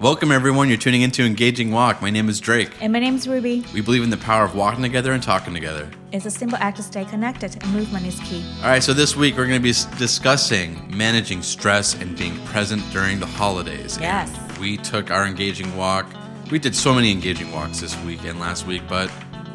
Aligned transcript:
Welcome, 0.00 0.30
everyone. 0.30 0.68
You're 0.68 0.78
tuning 0.78 1.02
into 1.02 1.24
Engaging 1.24 1.72
Walk. 1.72 2.00
My 2.00 2.10
name 2.10 2.28
is 2.28 2.38
Drake. 2.38 2.70
And 2.80 2.92
my 2.92 3.00
name 3.00 3.16
is 3.16 3.26
Rubie. 3.26 3.70
We 3.72 3.80
believe 3.80 4.04
in 4.04 4.10
the 4.10 4.16
power 4.16 4.44
of 4.44 4.54
walking 4.54 4.82
together 4.82 5.12
and 5.12 5.20
talking 5.20 5.52
together. 5.52 5.90
It's 6.12 6.24
a 6.24 6.30
simple 6.30 6.56
act 6.60 6.76
to 6.76 6.84
stay 6.84 7.04
connected, 7.04 7.60
and 7.60 7.72
movement 7.72 8.06
is 8.06 8.20
key. 8.20 8.44
All 8.62 8.68
right, 8.70 8.80
so 8.82 8.92
this 8.94 9.16
week 9.16 9.36
we're 9.36 9.48
going 9.48 9.60
to 9.60 9.62
be 9.62 9.74
discussing 9.98 10.96
managing 10.96 11.42
stress 11.42 11.94
and 12.00 12.16
being 12.16 12.38
present 12.44 12.80
during 12.92 13.18
the 13.18 13.26
holidays. 13.26 13.98
Yes. 14.00 14.32
And 14.38 14.58
we 14.58 14.76
took 14.76 15.10
our 15.10 15.26
engaging 15.26 15.76
walk. 15.76 16.06
We 16.48 16.60
did 16.60 16.76
so 16.76 16.94
many 16.94 17.10
engaging 17.10 17.50
walks 17.50 17.80
this 17.80 18.00
week 18.04 18.22
and 18.22 18.38
last 18.38 18.68
week, 18.68 18.82
but 18.88 19.10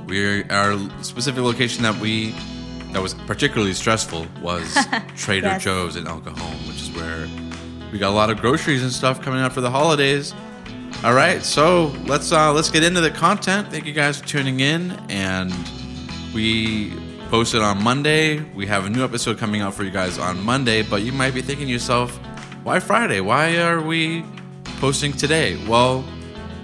we 0.08 0.44
our 0.50 0.78
specific 1.04 1.42
location 1.42 1.84
that 1.84 1.96
we 2.02 2.36
that 2.92 3.02
was 3.02 3.14
particularly 3.14 3.74
stressful 3.74 4.28
was 4.42 4.78
Trader 5.16 5.48
Yes. 5.48 5.64
Joe's 5.64 5.96
in 5.96 6.06
El 6.06 6.20
Cajon, 6.20 6.54
which 6.68 6.82
is 6.82 6.92
where 6.92 7.28
we 7.94 8.00
got 8.00 8.10
a 8.10 8.16
lot 8.16 8.32
of 8.32 8.42
groceries 8.42 8.82
and 8.82 8.92
stuff 8.92 9.22
coming 9.22 9.40
out 9.40 9.54
for 9.54 9.62
the 9.62 9.70
holidays. 9.70 10.34
All 11.04 11.14
right, 11.14 11.44
so 11.44 11.96
let's 12.08 12.32
uh, 12.32 12.52
let's 12.52 12.72
get 12.72 12.84
into 12.84 13.02
the 13.02 13.12
content. 13.12 13.70
Thank 13.70 13.86
you 13.86 13.94
guys 13.94 14.20
for 14.20 14.28
tuning 14.28 14.62
in, 14.62 14.92
and 15.10 15.54
we 16.34 16.92
posted 17.30 17.62
on 17.62 17.84
Monday. 17.84 18.40
We 18.56 18.66
have 18.66 18.86
a 18.86 18.90
new 18.90 19.04
episode 19.04 19.38
coming 19.38 19.62
out 19.62 19.76
for 19.76 19.84
you 19.84 19.92
guys 19.92 20.18
on 20.18 20.44
Monday, 20.44 20.82
but 20.82 21.04
you 21.04 21.12
might 21.12 21.36
be 21.36 21.44
thinking 21.44 21.68
to 21.68 21.72
yourself, 21.72 22.18
why 22.64 22.80
Friday? 22.80 23.22
Why 23.22 23.58
are 23.58 23.80
we 23.80 24.26
posting 24.80 25.14
today? 25.14 25.64
Well, 25.68 26.04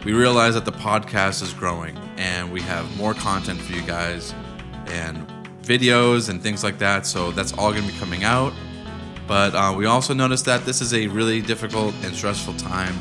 we 0.05 0.13
realize 0.13 0.55
that 0.55 0.65
the 0.65 0.71
podcast 0.71 1.43
is 1.43 1.53
growing 1.53 1.95
and 2.17 2.51
we 2.51 2.61
have 2.61 2.97
more 2.97 3.13
content 3.13 3.59
for 3.61 3.73
you 3.73 3.81
guys 3.83 4.33
and 4.87 5.27
videos 5.61 6.29
and 6.29 6.41
things 6.41 6.63
like 6.63 6.79
that. 6.79 7.05
So 7.05 7.31
that's 7.31 7.53
all 7.53 7.71
going 7.71 7.85
to 7.85 7.91
be 7.91 7.99
coming 7.99 8.23
out. 8.23 8.53
But 9.29 9.53
uh, 9.53 9.75
we 9.77 9.85
also 9.85 10.15
noticed 10.15 10.45
that 10.45 10.65
this 10.65 10.81
is 10.81 10.91
a 10.91 11.05
really 11.05 11.39
difficult 11.39 11.93
and 12.03 12.15
stressful 12.15 12.55
time 12.55 12.95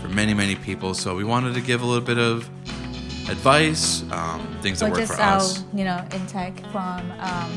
for 0.00 0.08
many, 0.08 0.32
many 0.32 0.56
people. 0.56 0.94
So 0.94 1.14
we 1.14 1.24
wanted 1.24 1.52
to 1.54 1.60
give 1.60 1.82
a 1.82 1.84
little 1.84 2.02
bit 2.04 2.16
of 2.16 2.48
advice, 3.28 4.02
um, 4.10 4.58
things 4.62 4.80
that 4.80 4.86
Or 4.86 4.92
work 4.92 5.00
just 5.00 5.14
for 5.14 5.20
our, 5.20 5.36
us. 5.36 5.64
you 5.74 5.84
know, 5.84 6.02
intake 6.14 6.64
from 6.72 7.10
um, 7.20 7.52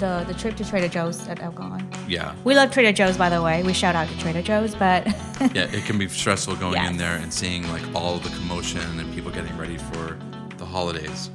the 0.00 0.24
the 0.28 0.34
trip 0.34 0.54
to 0.56 0.64
Trader 0.66 0.88
Joe's 0.88 1.26
at 1.28 1.42
El 1.42 1.52
Cajon. 1.52 1.88
Yeah. 2.06 2.34
We 2.44 2.54
love 2.54 2.70
Trader 2.70 2.92
Joe's, 2.92 3.16
by 3.16 3.30
the 3.30 3.40
way. 3.40 3.62
We 3.62 3.72
shout 3.72 3.94
out 3.94 4.08
to 4.08 4.18
Trader 4.18 4.42
Joe's, 4.42 4.74
but 4.74 5.06
yeah, 5.54 5.72
it 5.72 5.86
can 5.86 5.96
be 5.96 6.08
stressful 6.08 6.56
going 6.56 6.84
in 6.84 6.98
there 6.98 7.16
and 7.16 7.32
seeing 7.32 7.66
like 7.68 7.82
all 7.94 8.18
the 8.18 8.28
commotion 8.36 9.00
and 9.00 9.14
people 9.14 9.30
getting 9.30 9.56
ready 9.56 9.78
for 9.78 10.18
the 10.58 10.66
holidays. 10.66 11.30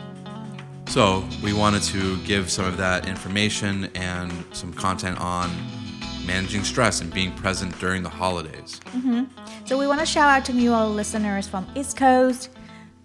So 0.88 1.28
we 1.44 1.54
wanted 1.54 1.84
to 1.84 2.18
give 2.24 2.50
some 2.50 2.66
of 2.66 2.78
that 2.78 3.08
information 3.08 3.90
and 3.94 4.32
some 4.54 4.74
content 4.74 5.20
on 5.20 5.52
managing 6.26 6.64
stress 6.64 7.02
and 7.02 7.14
being 7.14 7.32
present 7.34 7.78
during 7.80 8.04
the 8.04 8.10
holidays. 8.10 8.80
so 9.66 9.78
we 9.78 9.86
want 9.86 10.00
to 10.00 10.06
shout 10.06 10.30
out 10.30 10.46
to 10.46 10.54
new 10.54 10.74
all 10.74 10.90
listeners 10.90 11.48
from 11.48 11.68
East 11.76 11.98
Coast, 11.98 12.50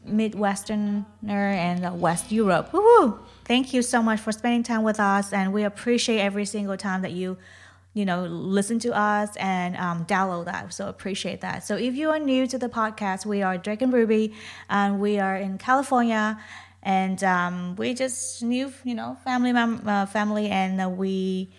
Midwesterner, 0.08 1.04
and 1.28 2.00
West 2.00 2.32
Europe. 2.32 2.72
Woohoo! 2.72 3.18
Thank 3.44 3.72
you 3.74 3.82
so 3.82 4.02
much 4.02 4.20
for 4.20 4.32
spending 4.32 4.62
time 4.62 4.82
with 4.82 4.98
us, 5.00 5.32
and 5.32 5.52
we 5.52 5.64
appreciate 5.64 6.20
every 6.20 6.44
single 6.44 6.76
time 6.76 7.02
that 7.02 7.12
you, 7.12 7.36
you 7.94 8.04
know, 8.04 8.24
listen 8.24 8.78
to 8.80 8.96
us 8.96 9.36
and 9.36 9.76
um, 9.76 10.04
download 10.06 10.46
that. 10.46 10.72
So 10.72 10.88
appreciate 10.88 11.40
that. 11.42 11.64
So 11.64 11.76
if 11.76 11.94
you 11.94 12.10
are 12.10 12.18
new 12.18 12.46
to 12.46 12.58
the 12.58 12.68
podcast, 12.68 13.26
we 13.26 13.42
are 13.42 13.58
Drake 13.58 13.82
and 13.82 13.92
Rubie, 13.92 14.34
and 14.70 15.00
we 15.00 15.18
are 15.18 15.36
in 15.36 15.58
California, 15.58 16.40
and 16.82 17.22
um, 17.24 17.76
we 17.76 17.94
just 17.94 18.42
knew 18.42 18.72
you 18.84 18.94
know, 18.94 19.16
family 19.24 19.52
mem- 19.52 19.86
uh, 19.86 20.06
family, 20.06 20.48
and 20.48 20.80
uh, 20.80 20.88
we 20.88 21.50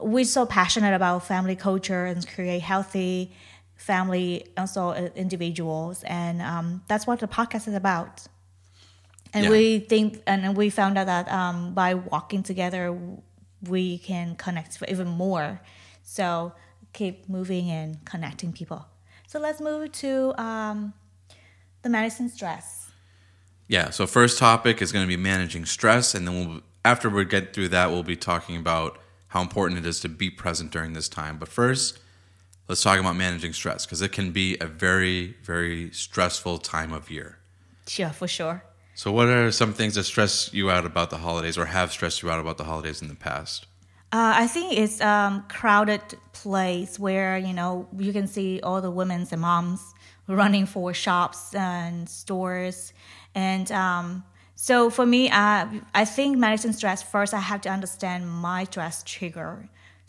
we're 0.00 0.24
so 0.24 0.46
passionate 0.46 0.94
about 0.94 1.24
family 1.26 1.56
culture 1.56 2.06
and 2.06 2.26
create 2.26 2.62
healthy 2.62 3.32
family 3.76 4.46
also 4.56 4.90
uh, 4.90 5.08
individuals. 5.16 6.02
And 6.04 6.40
um, 6.42 6.82
that's 6.88 7.06
what 7.06 7.20
the 7.20 7.28
podcast 7.28 7.68
is 7.68 7.74
about. 7.74 8.26
And 9.34 9.44
Yeah. 9.44 9.50
we 9.50 9.78
think 9.80 10.22
and 10.26 10.56
we 10.56 10.70
found 10.70 10.98
out 10.98 11.06
that 11.06 11.30
um, 11.30 11.74
by 11.74 11.94
walking 11.94 12.42
together 12.42 12.96
we 13.68 13.98
can 13.98 14.34
connect 14.36 14.82
even 14.88 15.08
more. 15.08 15.60
So 16.02 16.52
keep 16.92 17.28
moving 17.28 17.70
and 17.70 18.04
connecting 18.04 18.52
people. 18.52 18.84
So 19.26 19.38
let's 19.40 19.60
move 19.60 19.92
to 19.92 20.34
um, 20.40 20.92
the 21.82 21.88
medicine 21.88 22.28
stress 22.28 22.81
Yeah, 23.72 23.88
so 23.88 24.06
first 24.06 24.38
topic 24.38 24.82
is 24.82 24.92
going 24.92 25.02
to 25.02 25.08
be 25.08 25.16
managing 25.16 25.64
stress 25.64 26.14
and 26.14 26.28
then 26.28 26.34
we'll 26.34 26.60
after 26.84 27.08
we 27.08 27.24
get 27.24 27.54
through 27.54 27.68
that 27.68 27.90
we'll 27.90 28.02
be 28.02 28.16
talking 28.16 28.58
about 28.58 28.98
how 29.28 29.40
important 29.40 29.80
it 29.80 29.86
is 29.86 29.98
to 30.00 30.10
be 30.10 30.28
present 30.28 30.70
during 30.70 30.92
this 30.92 31.08
time. 31.08 31.38
But 31.38 31.48
first, 31.48 31.98
let's 32.68 32.82
talk 32.82 33.00
about 33.00 33.16
managing 33.16 33.54
stress 33.54 33.86
because 33.86 34.02
it 34.02 34.12
can 34.12 34.30
be 34.30 34.58
a 34.60 34.66
very 34.66 35.36
very 35.42 35.90
stressful 35.90 36.58
time 36.58 36.92
of 36.92 37.10
year. 37.10 37.38
sure 37.86 38.10
for 38.10 38.28
sure 38.28 38.62
So, 38.94 39.10
what 39.10 39.28
are 39.28 39.50
some 39.50 39.72
things 39.72 39.94
that 39.94 40.04
stress 40.04 40.52
you 40.52 40.70
out 40.70 40.84
about 40.84 41.08
the 41.08 41.16
holidays, 41.16 41.56
or 41.56 41.64
have 41.64 41.92
stressed 41.92 42.22
you 42.22 42.30
out 42.30 42.40
about 42.40 42.58
the 42.58 42.64
holidays 42.64 43.00
in 43.00 43.08
the 43.08 43.14
past? 43.14 43.66
Uh, 44.12 44.44
I 44.44 44.48
think 44.48 44.76
it's 44.76 45.00
um, 45.00 45.44
crowded 45.48 46.02
place 46.34 46.98
where 46.98 47.38
you 47.38 47.54
know 47.54 47.88
you 47.96 48.12
can 48.12 48.26
see 48.26 48.60
all 48.60 48.82
the 48.82 48.90
women's 48.90 49.32
and 49.32 49.40
moms 49.40 49.94
running 50.28 50.66
for 50.66 50.94
shops 50.94 51.54
and 51.54 52.08
stores, 52.08 52.92
and 53.34 53.70
um, 53.72 54.24
so 54.54 54.90
for 54.90 55.04
me, 55.06 55.28
uh, 55.28 55.66
I 55.94 56.04
think 56.04 56.38
medicine 56.38 56.72
stress. 56.72 57.02
First, 57.02 57.34
I 57.34 57.40
have 57.40 57.60
to 57.62 57.68
understand 57.68 58.30
my 58.30 58.64
stress 58.64 59.02
trigger, 59.02 59.68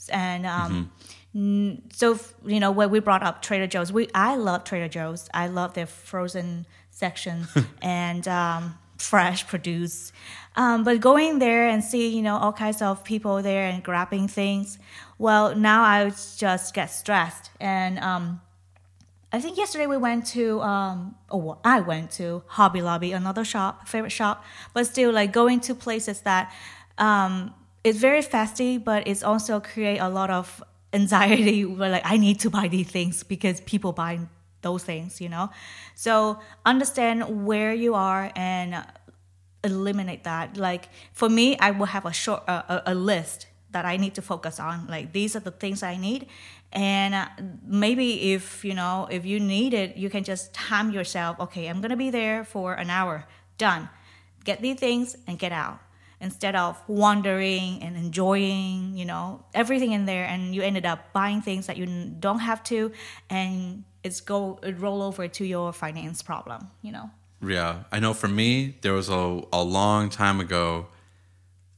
and 0.09 0.45
um, 0.45 0.91
n- 1.33 1.81
so 1.91 2.19
you 2.45 2.59
know 2.59 2.71
when 2.71 2.89
we 2.91 2.99
brought 2.99 3.23
up 3.23 3.41
Trader 3.41 3.67
Joe's, 3.67 3.91
we 3.91 4.09
I 4.13 4.35
love 4.35 4.63
Trader 4.63 4.87
Joe's. 4.87 5.29
I 5.33 5.47
love 5.47 5.73
their 5.73 5.87
frozen 5.87 6.65
section 6.91 7.47
and 7.81 8.27
um, 8.27 8.77
fresh 8.97 9.47
produce. 9.47 10.11
Um, 10.55 10.83
but 10.83 10.99
going 10.99 11.39
there 11.39 11.67
and 11.67 11.83
see 11.83 12.15
you 12.15 12.21
know 12.21 12.37
all 12.37 12.53
kinds 12.53 12.81
of 12.81 13.03
people 13.03 13.41
there 13.41 13.67
and 13.67 13.81
grabbing 13.83 14.27
things, 14.27 14.77
well 15.17 15.55
now 15.55 15.81
I 15.83 16.09
just 16.37 16.73
get 16.73 16.87
stressed 16.87 17.49
and. 17.59 17.97
I 19.33 19.39
think 19.39 19.57
yesterday 19.57 19.87
we 19.87 19.97
went 19.97 20.27
to, 20.27 20.61
um, 20.61 21.15
oh, 21.31 21.57
I 21.65 21.79
went 21.79 22.11
to 22.11 22.43
Hobby 22.45 22.83
Lobby, 22.83 23.13
another 23.13 23.43
shop, 23.43 23.87
favorite 23.87 24.11
shop, 24.11 24.45
but 24.75 24.85
still 24.85 25.11
like 25.11 25.33
going 25.33 25.59
to 25.61 25.73
places 25.73 26.21
that 26.21 26.53
um, 26.99 27.51
it's 27.83 27.97
very 27.97 28.21
festive, 28.21 28.83
but 28.85 29.07
it's 29.07 29.23
also 29.23 29.59
create 29.59 29.97
a 29.97 30.07
lot 30.07 30.29
of 30.29 30.63
anxiety. 30.93 31.65
Where 31.79 31.89
like 31.89 32.03
I 32.05 32.17
need 32.17 32.41
to 32.41 32.51
buy 32.51 32.67
these 32.67 32.87
things 32.87 33.23
because 33.23 33.59
people 33.61 33.91
buy 33.91 34.19
those 34.61 34.83
things, 34.83 35.19
you 35.19 35.29
know. 35.29 35.49
So 35.95 36.39
understand 36.63 37.47
where 37.47 37.73
you 37.73 37.95
are 37.95 38.31
and 38.35 38.85
eliminate 39.63 40.25
that. 40.25 40.57
Like 40.57 40.89
for 41.11 41.27
me, 41.27 41.57
I 41.57 41.71
will 41.71 41.87
have 41.87 42.05
a 42.05 42.13
short 42.13 42.43
a, 42.47 42.51
a, 42.51 42.93
a 42.93 42.95
list 42.95 43.47
that 43.71 43.85
I 43.85 43.97
need 43.97 44.13
to 44.15 44.21
focus 44.21 44.59
on. 44.59 44.85
Like 44.87 45.11
these 45.11 45.35
are 45.35 45.39
the 45.39 45.51
things 45.51 45.81
I 45.81 45.97
need, 45.97 46.27
and 46.73 47.13
uh, 47.15 47.27
maybe 47.65 48.33
if 48.33 48.65
you 48.65 48.73
know 48.73 49.07
if 49.09 49.25
you 49.25 49.39
need 49.39 49.73
it, 49.73 49.95
you 49.95 50.09
can 50.09 50.23
just 50.23 50.53
time 50.53 50.91
yourself. 50.91 51.39
Okay, 51.39 51.67
I'm 51.67 51.79
gonna 51.81 51.95
be 51.95 52.09
there 52.09 52.43
for 52.43 52.73
an 52.73 52.89
hour. 52.89 53.25
Done. 53.57 53.89
Get 54.43 54.61
these 54.61 54.77
things 54.77 55.15
and 55.25 55.39
get 55.39 55.53
out 55.53 55.79
instead 56.19 56.55
of 56.55 56.77
wandering 56.87 57.81
and 57.81 57.95
enjoying 57.97 58.95
you 58.95 59.05
know 59.05 59.43
everything 59.53 59.91
in 59.91 60.05
there 60.05 60.25
and 60.25 60.55
you 60.55 60.61
ended 60.61 60.85
up 60.85 61.11
buying 61.13 61.41
things 61.41 61.67
that 61.67 61.75
you 61.75 61.85
don't 62.19 62.39
have 62.39 62.63
to 62.63 62.91
and 63.29 63.83
it's 64.03 64.21
go 64.21 64.57
it 64.63 64.79
roll 64.79 65.01
over 65.01 65.27
to 65.27 65.43
your 65.45 65.73
finance 65.73 66.21
problem 66.21 66.69
you 66.81 66.91
know 66.91 67.09
Yeah, 67.43 67.83
I 67.91 67.99
know 67.99 68.13
for 68.13 68.29
me, 68.29 68.77
there 68.81 68.93
was 68.93 69.09
a, 69.09 69.41
a 69.51 69.63
long 69.63 70.09
time 70.09 70.39
ago. 70.39 70.87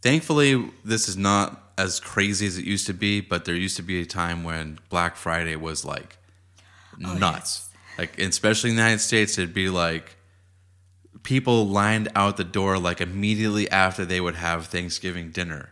Thankfully, 0.02 0.72
this 0.84 1.10
is 1.10 1.18
not 1.18 1.65
as 1.78 2.00
crazy 2.00 2.48
as 2.48 2.58
it 2.58 2.66
used 2.66 2.88
to 2.88 2.94
be, 2.94 3.22
but 3.22 3.46
there 3.46 3.56
used 3.56 3.78
to 3.78 3.84
be 3.84 4.02
a 4.02 4.06
time 4.06 4.44
when 4.44 4.80
Black 4.90 5.16
Friday 5.16 5.56
was 5.56 5.84
like 5.86 6.18
oh, 7.06 7.14
nuts. 7.14 7.70
Like, 7.98 8.20
especially 8.20 8.72
in 8.72 8.76
the 8.76 8.82
United 8.82 9.00
States, 9.00 9.38
it'd 9.38 9.54
be 9.54 9.70
like 9.70 10.16
people 11.24 11.68
lined 11.68 12.10
out 12.16 12.38
the 12.38 12.44
door 12.44 12.78
like 12.78 13.02
immediately 13.02 13.70
after 13.72 14.06
they 14.06 14.22
would 14.22 14.36
have 14.36 14.68
Thanksgiving 14.68 15.32
dinner. 15.32 15.72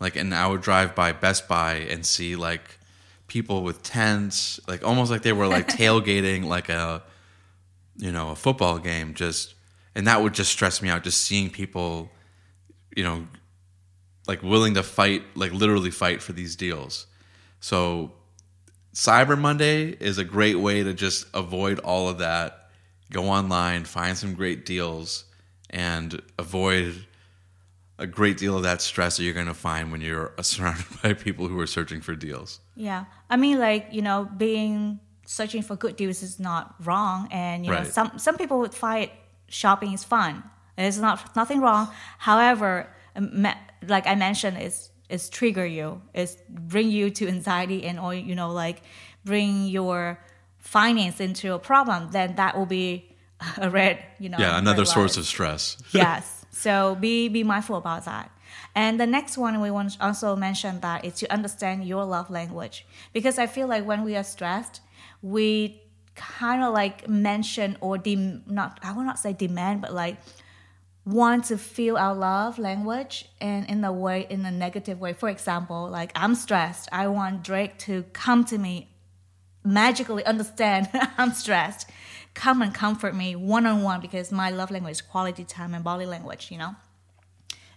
Like, 0.00 0.16
and 0.16 0.34
I 0.34 0.46
would 0.46 0.60
drive 0.60 0.94
by 0.94 1.12
Best 1.12 1.48
Buy 1.48 1.74
and 1.74 2.04
see 2.04 2.36
like 2.36 2.78
people 3.26 3.62
with 3.62 3.82
tents, 3.82 4.60
like 4.66 4.84
almost 4.84 5.10
like 5.10 5.22
they 5.22 5.32
were 5.32 5.46
like 5.46 5.68
tailgating 5.68 6.44
like 6.44 6.68
a 6.68 7.02
you 7.96 8.12
know, 8.12 8.30
a 8.30 8.36
football 8.36 8.78
game 8.78 9.14
just 9.14 9.54
and 9.94 10.06
that 10.06 10.22
would 10.22 10.32
just 10.32 10.52
stress 10.52 10.80
me 10.80 10.88
out 10.88 11.02
just 11.02 11.22
seeing 11.22 11.50
people, 11.50 12.10
you 12.96 13.02
know, 13.02 13.26
like 14.28 14.42
willing 14.42 14.74
to 14.74 14.82
fight, 14.82 15.22
like 15.34 15.52
literally 15.52 15.90
fight 15.90 16.22
for 16.22 16.32
these 16.32 16.54
deals. 16.54 17.06
So 17.60 18.12
Cyber 18.94 19.38
Monday 19.38 19.88
is 19.88 20.18
a 20.18 20.24
great 20.24 20.56
way 20.56 20.84
to 20.84 20.94
just 20.94 21.26
avoid 21.34 21.80
all 21.80 22.08
of 22.08 22.18
that. 22.18 22.70
Go 23.10 23.24
online, 23.24 23.84
find 23.84 24.16
some 24.16 24.34
great 24.34 24.66
deals 24.66 25.24
and 25.70 26.20
avoid 26.38 27.06
a 27.98 28.06
great 28.06 28.36
deal 28.36 28.56
of 28.56 28.62
that 28.62 28.80
stress 28.80 29.16
that 29.16 29.24
you're 29.24 29.34
going 29.34 29.46
to 29.46 29.54
find 29.54 29.90
when 29.90 30.00
you're 30.00 30.32
surrounded 30.42 30.86
by 31.02 31.14
people 31.14 31.48
who 31.48 31.58
are 31.58 31.66
searching 31.66 32.00
for 32.00 32.14
deals. 32.14 32.60
Yeah. 32.76 33.06
I 33.28 33.36
mean, 33.36 33.58
like, 33.58 33.88
you 33.90 34.02
know, 34.02 34.28
being 34.36 35.00
searching 35.28 35.60
for 35.60 35.76
good 35.76 35.94
deals 35.96 36.22
is 36.22 36.40
not 36.40 36.74
wrong, 36.84 37.28
and 37.30 37.66
you 37.66 37.70
know 37.70 37.84
some 37.84 38.18
some 38.18 38.38
people 38.38 38.60
would 38.60 38.74
find 38.74 39.10
shopping 39.48 39.92
is 39.92 40.02
fun. 40.02 40.42
There's 40.76 40.98
not 40.98 41.36
nothing 41.36 41.60
wrong. 41.60 41.88
However, 42.18 42.88
like 43.86 44.06
I 44.06 44.14
mentioned, 44.14 44.60
is 44.60 44.90
is 45.08 45.28
trigger 45.28 45.66
you, 45.66 46.02
is 46.14 46.36
bring 46.48 46.90
you 46.90 47.10
to 47.10 47.28
anxiety, 47.28 47.84
and 47.84 47.98
or 47.98 48.14
you 48.14 48.34
know 48.34 48.50
like 48.52 48.82
bring 49.24 49.66
your 49.66 50.18
finance 50.58 51.20
into 51.20 51.54
a 51.54 51.58
problem. 51.58 52.10
Then 52.12 52.36
that 52.36 52.56
will 52.56 52.66
be 52.66 53.16
a 53.58 53.70
red, 53.70 54.04
you 54.18 54.28
know. 54.28 54.38
Yeah, 54.38 54.58
another 54.58 54.84
source 54.84 55.16
light 55.16 55.20
of 55.20 55.26
stress. 55.26 55.76
yes. 55.92 56.46
So 56.50 56.96
be 56.96 57.28
be 57.28 57.42
mindful 57.44 57.76
about 57.76 58.04
that. 58.04 58.30
And 58.74 59.00
the 59.00 59.06
next 59.06 59.36
one 59.36 59.60
we 59.60 59.70
want 59.70 59.92
to 59.92 60.04
also 60.04 60.36
mention 60.36 60.80
that 60.80 61.04
is 61.04 61.14
to 61.14 61.32
understand 61.32 61.84
your 61.84 62.04
love 62.04 62.30
language 62.30 62.86
because 63.12 63.38
I 63.38 63.46
feel 63.46 63.66
like 63.66 63.84
when 63.84 64.04
we 64.04 64.16
are 64.16 64.24
stressed, 64.24 64.80
we 65.22 65.82
kind 66.14 66.62
of 66.62 66.72
like 66.74 67.08
mention 67.08 67.76
or 67.80 67.98
dem- 67.98 68.42
not 68.46 68.80
I 68.82 68.92
will 68.92 69.04
not 69.04 69.18
say 69.18 69.32
demand, 69.32 69.80
but 69.80 69.92
like 69.92 70.18
want 71.08 71.44
to 71.46 71.56
feel 71.56 71.96
our 71.96 72.14
love 72.14 72.58
language 72.58 73.14
and 73.40 73.68
in 73.68 73.82
a 73.84 73.92
way 73.92 74.26
in 74.28 74.44
a 74.44 74.50
negative 74.50 75.00
way. 75.00 75.12
For 75.14 75.28
example, 75.28 75.88
like 75.88 76.10
I'm 76.14 76.34
stressed, 76.34 76.88
I 76.92 77.06
want 77.08 77.42
Drake 77.42 77.78
to 77.88 78.02
come 78.12 78.44
to 78.46 78.58
me 78.58 78.88
magically 79.64 80.24
understand 80.24 80.88
I'm 81.18 81.32
stressed, 81.32 81.88
come 82.34 82.62
and 82.62 82.74
comfort 82.74 83.14
me 83.14 83.34
one 83.36 83.66
on 83.66 83.82
one 83.82 84.00
because 84.00 84.30
my 84.32 84.50
love 84.50 84.70
language 84.70 84.92
is 84.92 85.00
quality 85.02 85.44
time 85.44 85.72
and 85.74 85.82
body 85.82 86.06
language, 86.06 86.50
you 86.50 86.58
know? 86.58 86.74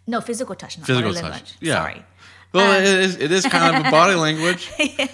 No, 0.08 0.20
physical 0.20 0.56
touch, 0.56 0.78
not 0.78 0.88
Physical 0.88 1.12
body 1.12 1.22
touch. 1.22 1.32
language. 1.32 1.54
Yeah. 1.62 1.76
Sorry. 1.76 2.06
Well, 2.54 2.78
Um, 2.78 2.84
it, 2.84 3.00
is, 3.00 3.16
it 3.18 3.32
is 3.32 3.46
kind 3.46 3.76
of 3.76 3.86
a 3.86 3.92
body 3.98 4.16
language. 4.16 4.72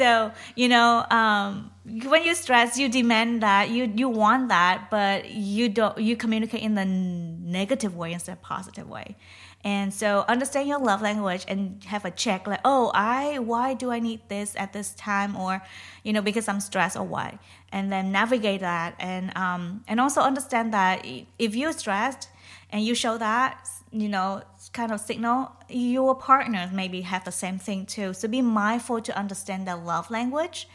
So, 0.00 0.32
you 0.56 0.68
know, 0.70 1.04
um, 1.10 1.70
when 1.84 2.24
you 2.24 2.34
stress, 2.34 2.78
you 2.78 2.88
demand 2.88 3.42
that, 3.42 3.68
you, 3.68 3.92
you 3.94 4.08
want 4.08 4.48
that, 4.48 4.88
but 4.90 5.28
you 5.28 5.68
don't, 5.68 5.98
you 5.98 6.16
communicate 6.16 6.62
in 6.62 6.74
the 6.74 6.86
negative 6.86 7.94
way 7.94 8.14
instead 8.14 8.32
of 8.32 8.40
positive 8.40 8.88
way. 8.88 9.14
And 9.62 9.92
so 9.92 10.24
understand 10.26 10.68
your 10.68 10.78
love 10.78 11.02
language 11.02 11.44
and 11.48 11.84
have 11.84 12.06
a 12.06 12.10
check 12.10 12.46
like, 12.46 12.60
oh, 12.64 12.90
I, 12.94 13.40
why 13.40 13.74
do 13.74 13.90
I 13.90 13.98
need 13.98 14.22
this 14.28 14.56
at 14.56 14.72
this 14.72 14.94
time? 14.94 15.36
Or, 15.36 15.60
you 16.02 16.14
know, 16.14 16.22
because 16.22 16.48
I'm 16.48 16.60
stressed 16.60 16.96
or 16.96 17.04
why? 17.04 17.38
And 17.70 17.92
then 17.92 18.10
navigate 18.10 18.62
that. 18.62 18.94
And, 18.98 19.36
um, 19.36 19.84
and 19.86 20.00
also 20.00 20.22
understand 20.22 20.72
that 20.72 21.06
if 21.38 21.54
you're 21.54 21.74
stressed 21.74 22.30
and 22.70 22.82
you 22.82 22.94
show 22.94 23.18
that, 23.18 23.68
you 23.92 24.08
know, 24.08 24.42
kind 24.72 24.92
of 24.92 25.00
signal, 25.00 25.52
your 25.68 26.14
partners 26.14 26.70
maybe 26.72 27.00
have 27.02 27.24
the 27.24 27.32
same 27.32 27.58
thing 27.58 27.86
too. 27.86 28.12
So 28.14 28.28
be 28.28 28.42
mindful 28.42 29.00
to 29.02 29.18
understand 29.18 29.66
their 29.66 29.76
love 29.76 30.10
language 30.10 30.68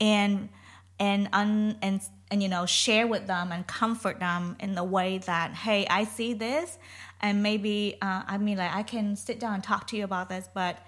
and, 0.00 0.48
and, 0.98 1.28
un, 1.32 1.76
and, 1.82 2.00
and, 2.30 2.42
you 2.42 2.48
know, 2.48 2.66
share 2.66 3.06
with 3.06 3.26
them 3.26 3.52
and 3.52 3.66
comfort 3.66 4.20
them 4.20 4.56
in 4.60 4.74
the 4.74 4.84
way 4.84 5.18
that, 5.18 5.52
hey, 5.52 5.86
I 5.88 6.04
see 6.04 6.32
this 6.32 6.78
and 7.20 7.42
maybe 7.42 7.96
uh, 8.00 8.22
I 8.26 8.38
mean 8.38 8.58
like 8.58 8.74
I 8.74 8.82
can 8.82 9.16
sit 9.16 9.38
down 9.38 9.54
and 9.54 9.64
talk 9.64 9.86
to 9.88 9.96
you 9.96 10.04
about 10.04 10.28
this, 10.28 10.48
but 10.52 10.78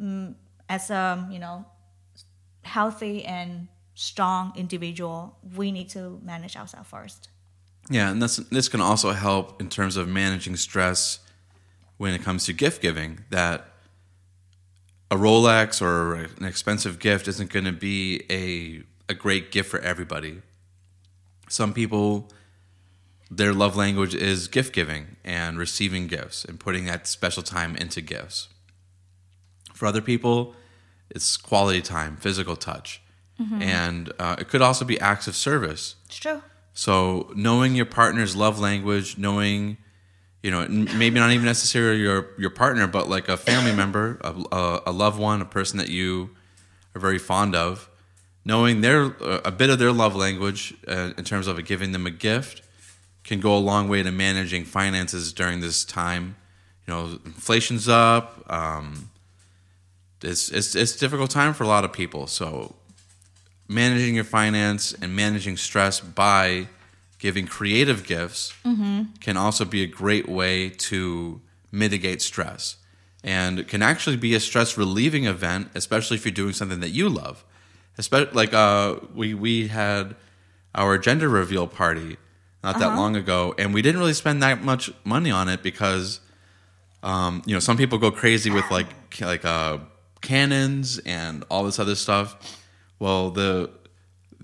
um, 0.00 0.36
as 0.68 0.90
a 0.90 1.28
you 1.30 1.38
know 1.38 1.66
healthy 2.62 3.24
and 3.24 3.68
strong 3.94 4.52
individual, 4.56 5.36
we 5.56 5.72
need 5.72 5.88
to 5.90 6.20
manage 6.22 6.56
ourselves 6.56 6.88
first. 6.88 7.28
Yeah, 7.90 8.10
and 8.10 8.22
this 8.22 8.36
this 8.36 8.68
can 8.68 8.80
also 8.80 9.10
help 9.10 9.60
in 9.60 9.68
terms 9.68 9.96
of 9.96 10.08
managing 10.08 10.56
stress 10.56 11.18
when 12.02 12.14
it 12.14 12.22
comes 12.22 12.46
to 12.46 12.52
gift 12.52 12.82
giving. 12.82 13.20
That 13.30 13.68
a 15.08 15.14
Rolex 15.14 15.80
or 15.80 16.14
an 16.14 16.44
expensive 16.44 16.98
gift 16.98 17.28
isn't 17.28 17.50
going 17.50 17.64
to 17.64 17.72
be 17.72 18.24
a 18.28 18.82
a 19.08 19.14
great 19.14 19.52
gift 19.52 19.70
for 19.70 19.78
everybody. 19.78 20.42
Some 21.48 21.72
people 21.72 22.28
their 23.30 23.52
love 23.54 23.76
language 23.76 24.16
is 24.16 24.48
gift 24.48 24.74
giving 24.74 25.16
and 25.24 25.58
receiving 25.58 26.08
gifts 26.08 26.44
and 26.44 26.58
putting 26.58 26.86
that 26.86 27.06
special 27.06 27.42
time 27.42 27.76
into 27.76 28.00
gifts. 28.00 28.48
For 29.72 29.86
other 29.86 30.02
people, 30.02 30.54
it's 31.08 31.36
quality 31.36 31.82
time, 31.82 32.16
physical 32.16 32.56
touch, 32.56 33.00
and 33.62 34.12
uh, 34.18 34.36
it 34.40 34.48
could 34.48 34.60
also 34.60 34.84
be 34.84 34.98
acts 35.00 35.28
of 35.28 35.36
service. 35.36 35.94
It's 36.06 36.16
true. 36.16 36.42
So 36.74 37.30
knowing 37.36 37.74
your 37.74 37.86
partner's 37.86 38.34
love 38.34 38.58
language, 38.58 39.18
knowing, 39.18 39.78
you 40.42 40.50
know, 40.50 40.66
maybe 40.68 41.20
not 41.20 41.30
even 41.30 41.46
necessarily 41.46 42.00
your 42.00 42.30
your 42.38 42.50
partner, 42.50 42.86
but 42.86 43.08
like 43.08 43.28
a 43.28 43.36
family 43.36 43.72
member, 43.72 44.18
a, 44.22 44.80
a, 44.86 44.92
loved 44.92 45.18
one, 45.18 45.40
a 45.40 45.44
person 45.44 45.78
that 45.78 45.88
you 45.88 46.30
are 46.94 47.00
very 47.00 47.18
fond 47.18 47.54
of, 47.54 47.88
knowing 48.44 48.80
their 48.80 49.14
a 49.44 49.52
bit 49.52 49.70
of 49.70 49.78
their 49.78 49.92
love 49.92 50.16
language 50.16 50.74
uh, 50.88 51.10
in 51.16 51.24
terms 51.24 51.46
of 51.46 51.64
giving 51.64 51.92
them 51.92 52.06
a 52.06 52.10
gift 52.10 52.62
can 53.24 53.40
go 53.40 53.56
a 53.56 53.58
long 53.58 53.88
way 53.88 54.02
to 54.02 54.10
managing 54.10 54.64
finances 54.64 55.32
during 55.32 55.60
this 55.60 55.84
time. 55.84 56.36
You 56.86 56.94
know, 56.94 57.04
inflation's 57.24 57.88
up. 57.88 58.44
Um, 58.52 59.10
it's 60.22 60.50
it's 60.50 60.74
it's 60.74 60.96
a 60.96 60.98
difficult 60.98 61.30
time 61.30 61.54
for 61.54 61.62
a 61.64 61.68
lot 61.68 61.84
of 61.84 61.92
people. 61.92 62.26
So 62.26 62.74
managing 63.68 64.16
your 64.16 64.24
finance 64.24 64.92
and 64.92 65.14
managing 65.14 65.56
stress 65.56 66.00
by 66.00 66.66
giving 67.22 67.46
creative 67.46 68.04
gifts 68.04 68.52
can 69.20 69.36
also 69.36 69.64
be 69.64 69.80
a 69.84 69.86
great 69.86 70.28
way 70.28 70.68
to 70.68 71.40
mitigate 71.70 72.20
stress 72.20 72.78
and 73.22 73.60
it 73.60 73.68
can 73.68 73.80
actually 73.80 74.16
be 74.16 74.34
a 74.34 74.40
stress 74.40 74.76
relieving 74.76 75.24
event 75.26 75.68
especially 75.76 76.16
if 76.16 76.24
you're 76.24 76.32
doing 76.34 76.52
something 76.52 76.80
that 76.80 76.90
you 76.90 77.08
love. 77.08 77.44
Especially 77.96 78.32
like 78.32 78.52
uh, 78.52 78.96
we 79.14 79.34
we 79.34 79.68
had 79.68 80.16
our 80.74 80.98
gender 80.98 81.28
reveal 81.28 81.68
party 81.68 82.16
not 82.64 82.80
that 82.80 82.96
long 82.96 83.14
ago 83.14 83.54
and 83.56 83.72
we 83.72 83.82
didn't 83.82 84.00
really 84.00 84.14
spend 84.14 84.42
that 84.42 84.64
much 84.64 84.90
money 85.04 85.30
on 85.30 85.48
it 85.48 85.62
because 85.62 86.20
um, 87.04 87.40
you 87.46 87.54
know 87.54 87.60
some 87.60 87.76
people 87.76 87.98
go 87.98 88.10
crazy 88.10 88.50
with 88.50 88.68
like 88.68 88.88
like 89.20 89.44
uh, 89.44 89.78
cannons 90.22 90.98
and 91.06 91.44
all 91.48 91.62
this 91.62 91.78
other 91.78 91.94
stuff. 91.94 92.58
Well, 92.98 93.30
the 93.30 93.70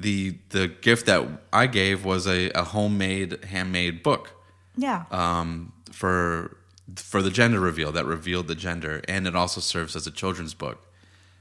the 0.00 0.38
the 0.50 0.68
gift 0.68 1.06
that 1.06 1.26
I 1.52 1.66
gave 1.66 2.04
was 2.04 2.26
a, 2.26 2.50
a 2.50 2.62
homemade, 2.62 3.44
handmade 3.44 4.02
book 4.02 4.32
Yeah. 4.76 5.04
um, 5.10 5.72
for 5.92 6.56
for 6.96 7.20
the 7.22 7.30
gender 7.30 7.60
reveal 7.60 7.92
that 7.92 8.06
revealed 8.06 8.46
the 8.46 8.54
gender, 8.54 9.02
and 9.08 9.26
it 9.26 9.34
also 9.36 9.60
serves 9.60 9.96
as 9.96 10.06
a 10.06 10.10
children's 10.10 10.54
book. 10.54 10.78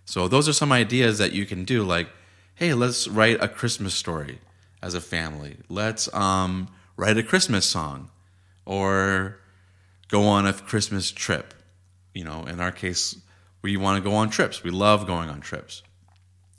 So 0.06 0.28
those 0.28 0.50
are 0.50 0.54
some 0.54 0.72
ideas 0.72 1.18
that 1.20 1.32
you 1.34 1.46
can 1.46 1.66
do. 1.66 1.84
Like, 1.84 2.10
hey, 2.56 2.74
let's 2.74 3.08
write 3.08 3.42
a 3.44 3.48
Christmas 3.48 3.94
story 3.94 4.40
as 4.82 4.94
a 4.94 5.02
family. 5.02 5.58
Let's 5.70 6.12
um, 6.14 6.68
write 6.98 7.18
a 7.18 7.24
Christmas 7.24 7.66
song, 7.66 8.10
or 8.66 9.38
go 10.10 10.24
on 10.24 10.48
a 10.48 10.54
Christmas 10.54 11.12
trip. 11.12 11.54
You 12.14 12.24
know, 12.24 12.44
in 12.46 12.60
our 12.60 12.72
case, 12.72 13.16
we 13.62 13.78
want 13.78 14.04
to 14.04 14.10
go 14.10 14.16
on 14.16 14.30
trips. 14.30 14.64
We 14.64 14.72
love 14.72 15.06
going 15.06 15.30
on 15.30 15.42
trips 15.42 15.84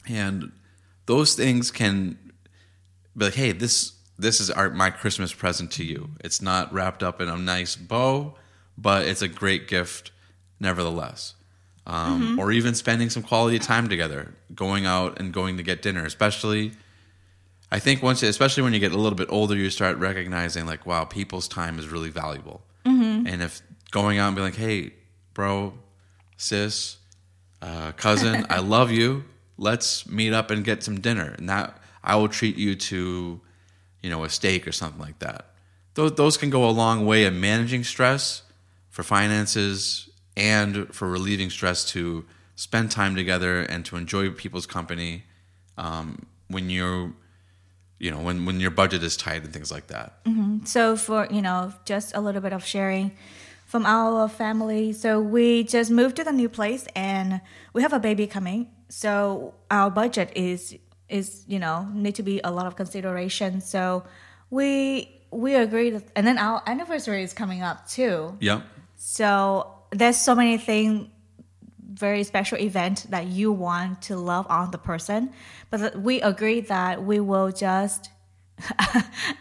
and 0.09 0.53
those 1.09 1.35
things 1.35 1.71
can 1.71 2.17
be 3.17 3.25
like 3.25 3.35
hey 3.35 3.53
this 3.53 3.95
this 4.19 4.41
is 4.41 4.51
our 4.51 4.69
my 4.71 4.91
christmas 4.91 5.33
present 5.33 5.71
to 5.73 5.85
you. 5.85 6.11
It's 6.21 6.41
not 6.43 6.73
wrapped 6.73 7.03
up 7.03 7.21
in 7.21 7.29
a 7.29 7.37
nice 7.37 7.75
bow 7.75 8.35
but 8.77 9.09
it's 9.09 9.23
a 9.23 9.29
great 9.29 9.67
gift 9.67 10.13
nevertheless. 10.61 11.35
Um, 11.87 12.39
or 12.39 12.53
even 12.53 12.75
spending 12.75 13.09
some 13.09 13.23
quality 13.23 13.59
time 13.59 13.89
together 13.89 14.35
going 14.55 14.85
out 14.85 15.19
and 15.19 15.33
going 15.33 15.57
to 15.57 15.63
get 15.63 15.81
dinner 15.81 16.05
especially 16.05 16.73
i 17.73 17.79
think 17.79 18.03
once 18.03 18.23
especially 18.23 18.63
when 18.63 18.75
you 18.75 18.79
get 18.79 18.93
a 18.93 18.99
little 18.99 19.17
bit 19.17 19.29
older 19.31 19.57
you 19.57 19.71
start 19.71 19.97
recognizing 19.97 20.67
like 20.67 20.85
wow 20.85 21.05
people's 21.05 21.49
time 21.49 21.79
is 21.79 21.89
really 21.89 22.11
valuable. 22.11 22.61
And 23.27 23.43
if 23.43 23.63
going 23.91 24.19
out 24.19 24.29
and 24.29 24.37
be 24.37 24.43
like 24.43 24.57
hey 24.57 24.93
bro 25.33 25.73
sis 26.37 26.99
uh, 27.63 27.93
cousin, 27.93 28.47
I 28.51 28.59
love 28.61 28.91
you. 28.91 29.25
Let's 29.59 30.09
meet 30.09 30.33
up 30.33 30.51
and 30.51 30.65
get 30.65 30.83
some 30.83 31.01
dinner, 31.01 31.35
and 31.37 31.49
that 31.49 31.77
I 32.03 32.17
will 32.17 32.29
treat 32.29 32.57
you 32.57 32.75
to, 32.77 33.41
you 34.03 34.11
know, 34.11 34.25
a 34.25 34.31
steak 34.31 34.67
or 34.67 34.73
something 34.73 35.01
like 35.01 35.19
that. 35.19 35.51
Those 35.95 36.15
those 36.15 36.37
can 36.37 36.49
go 36.49 36.69
a 36.69 36.71
long 36.71 37.05
way 37.05 37.25
in 37.25 37.41
managing 37.41 37.85
stress 37.85 38.43
for 38.89 39.03
finances 39.03 40.09
and 40.37 40.95
for 40.95 41.09
relieving 41.09 41.51
stress 41.51 41.85
to 41.91 42.25
spend 42.55 42.91
time 42.91 43.17
together 43.17 43.61
and 43.61 43.85
to 43.85 43.97
enjoy 43.97 44.31
people's 44.31 44.67
company 44.67 45.25
um, 45.77 46.27
when 46.49 46.71
you're, 46.71 47.13
you 47.99 48.11
know, 48.13 48.21
when 48.21 48.45
when 48.47 48.61
your 48.61 48.71
budget 48.71 49.03
is 49.03 49.17
tight 49.17 49.43
and 49.43 49.53
things 49.53 49.73
like 49.73 49.89
that. 49.89 50.21
So 50.65 50.97
for 50.97 51.27
you 51.31 51.43
know, 51.43 51.73
just 51.85 52.15
a 52.15 52.21
little 52.21 52.41
bit 52.41 52.53
of 52.53 52.65
sharing 52.65 53.11
from 53.67 53.85
our 53.85 54.29
family. 54.29 54.93
So 54.93 55.21
we 55.21 55.63
just 55.65 55.91
moved 55.91 56.17
to 56.17 56.25
the 56.25 56.33
new 56.33 56.49
place 56.49 56.87
and 56.95 57.41
we 57.73 57.83
have 57.83 57.93
a 57.93 58.01
baby 58.01 58.27
coming. 58.27 58.69
So 58.89 59.55
our 59.71 59.91
budget 59.91 60.33
is 60.35 60.77
is 61.09 61.45
you 61.47 61.59
know 61.59 61.89
need 61.93 62.15
to 62.17 62.23
be 62.23 62.41
a 62.45 62.51
lot 62.51 62.67
of 62.67 62.77
consideration. 62.77 63.61
So 63.61 64.05
we 64.51 65.15
we 65.31 65.55
agreed, 65.55 66.03
and 66.17 66.27
then 66.27 66.39
our 66.39 66.63
anniversary 66.67 67.23
is 67.23 67.33
coming 67.33 67.63
up 67.63 67.89
too. 67.89 68.37
yeah 68.41 68.63
So 68.97 69.75
there's 69.91 70.17
so 70.17 70.35
many 70.35 70.59
things 70.59 71.09
very 71.99 72.23
special 72.23 72.59
event 72.59 73.07
that 73.11 73.27
you 73.27 73.51
want 73.51 74.03
to 74.03 74.17
love 74.17 74.47
on 74.49 74.71
the 74.71 74.79
person. 74.79 75.31
But 75.71 76.01
we 76.01 76.21
agreed 76.21 76.69
that 76.69 77.03
we 77.03 77.19
will 77.19 77.51
just 77.51 78.11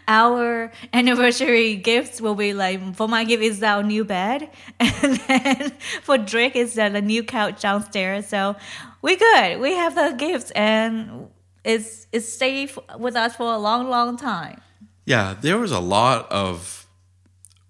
our 0.06 0.70
anniversary 0.92 1.76
gifts 1.76 2.20
will 2.20 2.34
be 2.34 2.52
like 2.54 2.94
for 2.94 3.08
my 3.08 3.24
gift 3.24 3.42
is 3.42 3.62
our 3.62 3.82
new 3.82 4.04
bed 4.04 4.50
and 4.80 5.16
then 5.28 5.70
for 6.02 6.18
Drake 6.18 6.56
is 6.56 6.74
the, 6.74 6.88
the 6.88 7.02
new 7.02 7.22
couch 7.22 7.60
downstairs. 7.60 8.26
So 8.26 8.56
we 9.02 9.16
good. 9.16 9.60
We 9.60 9.72
have 9.74 9.94
the 9.94 10.14
gifts 10.16 10.50
and 10.52 11.28
it's 11.64 12.06
it's 12.12 12.28
stayed 12.28 12.72
with 12.98 13.16
us 13.16 13.36
for 13.36 13.52
a 13.52 13.58
long, 13.58 13.88
long 13.88 14.16
time. 14.16 14.60
Yeah, 15.04 15.34
there 15.40 15.58
was 15.58 15.72
a 15.72 15.80
lot 15.80 16.30
of 16.30 16.86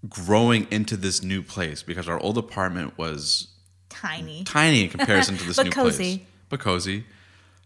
growing 0.07 0.67
into 0.71 0.95
this 0.95 1.21
new 1.23 1.41
place 1.41 1.83
because 1.83 2.07
our 2.07 2.19
old 2.19 2.37
apartment 2.37 2.97
was 2.97 3.47
Tiny. 3.89 4.43
tiny 4.45 4.83
in 4.83 4.89
comparison 4.89 5.35
to 5.37 5.43
this 5.47 5.61
new 5.61 5.71
cozy. 5.71 6.17
place. 6.17 6.27
But 6.49 6.59
cozy. 6.59 7.05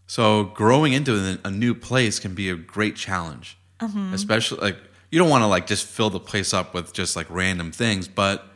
So 0.06 0.44
growing 0.44 0.92
into 0.92 1.38
a 1.44 1.50
new 1.50 1.74
place 1.74 2.18
can 2.18 2.34
be 2.34 2.50
a 2.50 2.54
great 2.56 2.96
challenge, 2.96 3.56
Mm-hmm. 3.80 4.14
especially 4.14 4.60
like 4.60 4.78
you 5.10 5.18
don't 5.18 5.28
want 5.28 5.42
to 5.42 5.46
like 5.46 5.66
just 5.66 5.86
fill 5.86 6.10
the 6.10 6.20
place 6.20 6.54
up 6.54 6.74
with 6.74 6.92
just 6.92 7.16
like 7.16 7.26
random 7.28 7.70
things, 7.70 8.08
but 8.08 8.46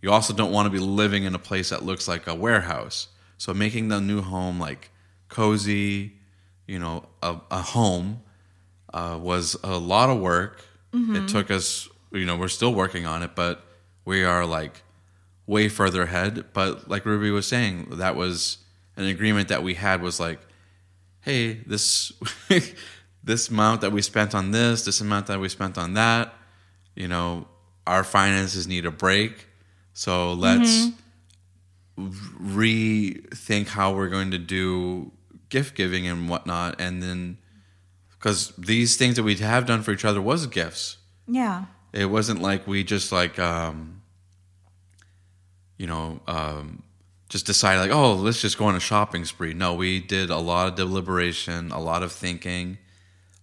you 0.00 0.10
also 0.10 0.32
don't 0.32 0.52
want 0.52 0.66
to 0.66 0.70
be 0.70 0.78
living 0.78 1.24
in 1.24 1.34
a 1.34 1.38
place 1.38 1.70
that 1.70 1.84
looks 1.84 2.08
like 2.08 2.26
a 2.26 2.34
warehouse. 2.34 3.08
So 3.36 3.52
making 3.52 3.88
the 3.88 4.00
new 4.00 4.22
home 4.22 4.58
like 4.58 4.90
cozy, 5.28 6.12
you 6.66 6.78
know, 6.78 7.06
a, 7.22 7.36
a 7.50 7.60
home 7.60 8.22
uh, 8.92 9.18
was 9.20 9.56
a 9.62 9.76
lot 9.76 10.10
of 10.10 10.18
work. 10.18 10.62
Mm-hmm. 10.92 11.16
It 11.16 11.28
took 11.28 11.50
us, 11.50 11.88
you 12.12 12.24
know, 12.24 12.36
we're 12.36 12.48
still 12.48 12.74
working 12.74 13.06
on 13.06 13.22
it, 13.22 13.32
but 13.34 13.62
we 14.04 14.24
are 14.24 14.46
like 14.46 14.82
way 15.46 15.68
further 15.68 16.02
ahead. 16.02 16.46
But 16.52 16.88
like 16.88 17.04
Rubie 17.04 17.32
was 17.32 17.46
saying, 17.46 17.88
that 17.92 18.16
was 18.16 18.58
an 18.96 19.04
agreement 19.04 19.48
that 19.48 19.62
we 19.62 19.74
had 19.74 20.00
was 20.00 20.18
like, 20.18 20.40
hey, 21.20 21.54
this 21.66 22.12
this 23.28 23.50
amount 23.50 23.82
that 23.82 23.92
we 23.92 24.00
spent 24.00 24.34
on 24.34 24.52
this, 24.52 24.86
this 24.86 25.02
amount 25.02 25.26
that 25.26 25.38
we 25.38 25.50
spent 25.50 25.76
on 25.76 25.92
that, 25.94 26.34
you 26.96 27.06
know, 27.06 27.46
our 27.86 28.02
finances 28.02 28.66
need 28.66 28.86
a 28.86 28.90
break. 28.90 29.46
So 29.92 30.32
let's 30.32 30.88
rethink 31.98 33.68
how 33.68 33.94
we're 33.94 34.08
going 34.08 34.30
to 34.30 34.38
do 34.38 35.12
gift 35.50 35.74
giving 35.74 36.06
and 36.06 36.28
whatnot, 36.28 36.80
and 36.80 37.02
then 37.02 37.36
because 38.10 38.52
these 38.56 38.96
things 38.96 39.16
that 39.16 39.24
we 39.24 39.34
have 39.36 39.66
done 39.66 39.82
for 39.82 39.92
each 39.92 40.06
other 40.06 40.22
was 40.22 40.46
gifts. 40.46 40.96
Yeah. 41.26 41.66
It 41.92 42.06
wasn't 42.06 42.40
like 42.40 42.66
we 42.66 42.82
just 42.82 43.12
like 43.12 43.38
um, 43.38 44.00
you 45.76 45.86
know 45.86 46.20
um, 46.26 46.82
just 47.28 47.44
decided 47.44 47.80
like 47.80 47.90
oh 47.90 48.14
let's 48.14 48.40
just 48.40 48.56
go 48.56 48.64
on 48.64 48.74
a 48.74 48.80
shopping 48.80 49.26
spree. 49.26 49.52
No, 49.52 49.74
we 49.74 50.00
did 50.00 50.30
a 50.30 50.38
lot 50.38 50.68
of 50.68 50.74
deliberation, 50.76 51.72
a 51.72 51.80
lot 51.80 52.02
of 52.02 52.10
thinking, 52.10 52.78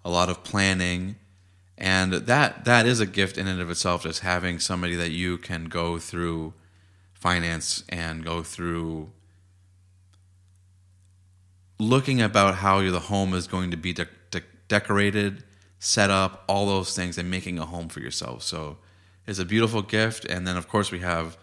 a 0.05 0.09
lot 0.09 0.29
of 0.29 0.43
planning, 0.43 1.17
and 1.77 2.13
that 2.13 2.63
that 2.63 2.85
is 2.85 3.01
a 3.01 3.05
gift 3.05 3.37
in 3.37 3.47
and 3.47 3.59
of 3.59 3.69
itself. 3.69 4.03
Just 4.03 4.21
having 4.21 4.59
somebody 4.59 4.95
that 4.95 5.11
you 5.11 5.37
can 5.37 5.65
go 5.65 5.99
through 5.99 6.53
finance 7.13 7.83
and 7.89 8.23
go 8.23 8.41
through 8.43 9.09
looking 11.79 12.21
about 12.21 12.55
how 12.55 12.79
the 12.89 12.99
home 12.99 13.33
is 13.33 13.47
going 13.47 13.71
to 13.71 13.77
be 13.77 13.91
de- 13.91 14.07
de- 14.31 14.41
decorated, 14.67 15.43
set 15.79 16.09
up, 16.09 16.43
all 16.47 16.65
those 16.65 16.95
things, 16.95 17.17
and 17.17 17.29
making 17.29 17.59
a 17.59 17.65
home 17.65 17.89
for 17.89 17.99
yourself. 17.99 18.43
So 18.43 18.77
it's 19.27 19.39
a 19.39 19.45
beautiful 19.45 19.81
gift. 19.81 20.25
And 20.25 20.47
then, 20.47 20.55
of 20.55 20.67
course, 20.67 20.91
we 20.91 20.99
have 20.99 21.37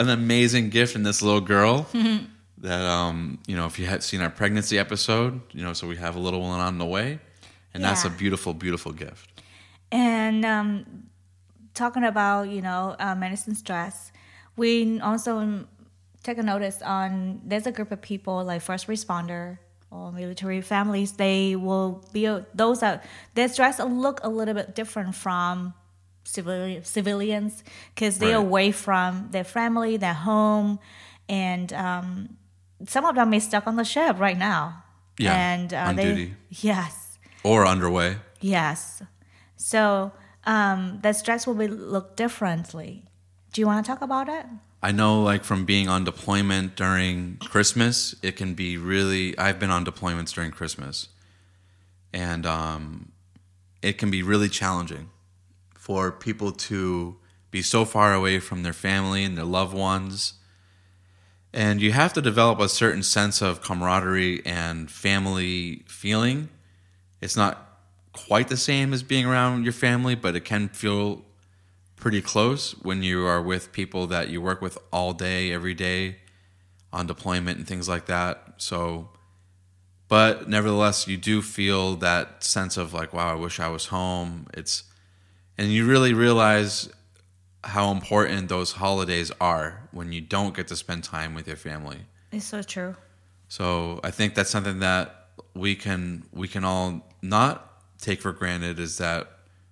an 0.00 0.08
amazing 0.08 0.70
gift 0.70 0.96
in 0.96 1.02
this 1.02 1.22
little 1.22 1.40
girl. 1.40 1.86
that 2.58 2.84
um, 2.84 3.38
you 3.46 3.54
know, 3.54 3.66
if 3.66 3.78
you 3.78 3.86
had 3.86 4.02
seen 4.02 4.20
our 4.20 4.30
pregnancy 4.30 4.78
episode, 4.78 5.40
you 5.52 5.62
know, 5.62 5.74
so 5.74 5.86
we 5.86 5.96
have 5.96 6.16
a 6.16 6.18
little 6.18 6.40
one 6.40 6.60
on 6.60 6.78
the 6.78 6.86
way, 6.86 7.18
and 7.74 7.84
that's 7.84 8.04
a 8.04 8.10
beautiful, 8.10 8.54
beautiful 8.54 8.92
gift. 8.92 9.42
And 9.92 10.44
um, 10.44 11.08
talking 11.74 12.04
about 12.04 12.48
you 12.48 12.62
know 12.62 12.96
uh, 12.98 13.14
medicine 13.14 13.54
stress, 13.54 14.12
we 14.56 15.00
also 15.00 15.66
take 16.22 16.38
a 16.38 16.42
notice 16.42 16.80
on 16.82 17.40
there's 17.44 17.66
a 17.66 17.72
group 17.72 17.92
of 17.92 18.00
people 18.00 18.42
like 18.44 18.62
first 18.62 18.86
responder 18.86 19.58
or 19.90 20.10
military 20.12 20.60
families. 20.60 21.12
They 21.12 21.54
will 21.56 22.02
be 22.12 22.26
those 22.54 22.80
that 22.80 23.04
their 23.34 23.48
stress 23.48 23.78
look 23.78 24.20
a 24.22 24.28
little 24.28 24.54
bit 24.54 24.74
different 24.74 25.14
from 25.14 25.74
civilian 26.24 26.82
civilians 26.84 27.62
because 27.94 28.18
they're 28.18 28.38
Right. 28.38 28.46
away 28.46 28.72
from 28.72 29.28
their 29.30 29.44
family, 29.44 29.96
their 29.98 30.14
home, 30.14 30.78
and 31.28 31.72
um, 31.72 32.36
some 32.88 33.04
of 33.04 33.14
them 33.14 33.30
may 33.30 33.40
stuck 33.40 33.66
on 33.66 33.76
the 33.76 33.84
ship 33.84 34.18
right 34.18 34.38
now. 34.38 34.82
Yeah, 35.18 35.34
and 35.34 35.72
uh, 35.72 35.76
on 35.76 35.96
they, 35.96 36.04
duty. 36.14 36.34
Yes. 36.48 37.03
Or 37.44 37.66
underway. 37.66 38.16
Yes. 38.40 39.02
So 39.56 40.12
um, 40.44 41.00
the 41.02 41.12
stress 41.12 41.46
will 41.46 41.54
be 41.54 41.68
look 41.68 42.16
differently. 42.16 43.04
Do 43.52 43.60
you 43.60 43.66
want 43.66 43.84
to 43.84 43.88
talk 43.90 44.02
about 44.02 44.28
it? 44.28 44.46
I 44.82 44.92
know, 44.92 45.22
like 45.22 45.44
from 45.44 45.64
being 45.64 45.88
on 45.88 46.04
deployment 46.04 46.76
during 46.76 47.38
Christmas, 47.38 48.14
it 48.22 48.36
can 48.36 48.54
be 48.54 48.76
really. 48.76 49.38
I've 49.38 49.58
been 49.58 49.70
on 49.70 49.84
deployments 49.86 50.34
during 50.34 50.50
Christmas, 50.50 51.08
and 52.12 52.44
um, 52.44 53.12
it 53.80 53.96
can 53.96 54.10
be 54.10 54.22
really 54.22 54.50
challenging 54.50 55.08
for 55.74 56.12
people 56.12 56.52
to 56.52 57.16
be 57.50 57.62
so 57.62 57.84
far 57.84 58.12
away 58.12 58.40
from 58.40 58.62
their 58.62 58.72
family 58.72 59.24
and 59.24 59.38
their 59.38 59.44
loved 59.44 59.72
ones. 59.74 60.34
And 61.54 61.80
you 61.80 61.92
have 61.92 62.12
to 62.14 62.20
develop 62.20 62.58
a 62.58 62.68
certain 62.68 63.02
sense 63.02 63.40
of 63.40 63.62
camaraderie 63.62 64.44
and 64.44 64.90
family 64.90 65.84
feeling. 65.86 66.48
It's 67.24 67.38
not 67.38 67.80
quite 68.12 68.48
the 68.48 68.56
same 68.58 68.92
as 68.92 69.02
being 69.02 69.24
around 69.24 69.64
your 69.64 69.72
family, 69.72 70.14
but 70.14 70.36
it 70.36 70.44
can 70.44 70.68
feel 70.68 71.24
pretty 71.96 72.20
close 72.20 72.72
when 72.82 73.02
you 73.02 73.24
are 73.24 73.40
with 73.40 73.72
people 73.72 74.06
that 74.08 74.28
you 74.28 74.42
work 74.42 74.60
with 74.60 74.76
all 74.92 75.14
day, 75.14 75.50
every 75.50 75.72
day 75.72 76.16
on 76.92 77.06
deployment 77.06 77.56
and 77.56 77.66
things 77.66 77.88
like 77.88 78.04
that. 78.06 78.56
So, 78.58 79.08
but 80.06 80.50
nevertheless, 80.50 81.08
you 81.08 81.16
do 81.16 81.40
feel 81.40 81.96
that 81.96 82.44
sense 82.44 82.76
of 82.76 82.92
like, 82.92 83.14
wow, 83.14 83.32
I 83.32 83.36
wish 83.36 83.58
I 83.58 83.68
was 83.68 83.86
home. 83.86 84.46
It's, 84.52 84.84
and 85.56 85.72
you 85.72 85.86
really 85.86 86.12
realize 86.12 86.90
how 87.62 87.90
important 87.90 88.50
those 88.50 88.72
holidays 88.72 89.32
are 89.40 89.88
when 89.92 90.12
you 90.12 90.20
don't 90.20 90.54
get 90.54 90.68
to 90.68 90.76
spend 90.76 91.04
time 91.04 91.34
with 91.34 91.46
your 91.46 91.56
family. 91.56 92.00
It's 92.32 92.44
so 92.44 92.60
true. 92.60 92.96
So 93.48 94.00
I 94.04 94.10
think 94.10 94.34
that's 94.34 94.50
something 94.50 94.80
that 94.80 95.23
we 95.54 95.74
can 95.74 96.24
we 96.32 96.48
can 96.48 96.64
all 96.64 97.06
not 97.22 97.70
take 97.98 98.20
for 98.20 98.32
granted 98.32 98.78
is 98.78 98.98
that 98.98 99.30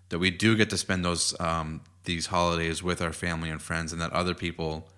that 0.09 0.19
we 0.19 0.31
do 0.31 0.57
get 0.57 0.71
to 0.71 0.79
spend 0.79 1.05
those 1.05 1.39
um, 1.41 1.81
these 2.05 2.27
holidays 2.27 2.83
with 2.83 3.01
our 3.01 3.13
family 3.13 3.51
and 3.51 3.61
friends, 3.61 3.93
and 3.93 4.01
that 4.01 4.13
other 4.13 4.35
people 4.35 4.89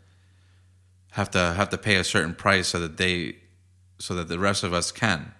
have 1.12 1.30
to 1.30 1.54
have 1.54 1.68
to 1.70 1.78
pay 1.78 1.96
a 1.96 2.04
certain 2.04 2.34
price 2.34 2.68
so 2.68 2.78
that 2.78 2.96
they 2.96 3.36
so 3.98 4.14
that 4.14 4.28
the 4.28 4.38
rest 4.38 4.64
of 4.64 4.72
us 4.72 4.92
can. 4.92 5.32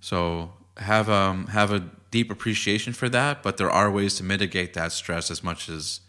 So 0.00 0.52
have 0.76 1.08
um 1.10 1.46
have 1.48 1.72
a 1.72 1.90
deep 2.10 2.30
appreciation 2.30 2.92
for 2.92 3.08
that, 3.08 3.42
but 3.42 3.56
there 3.56 3.70
are 3.70 3.90
ways 3.90 4.16
to 4.16 4.24
mitigate 4.24 4.74
that 4.74 4.92
stress 4.92 5.30
as 5.30 5.44
much 5.44 5.68
as 5.68 6.00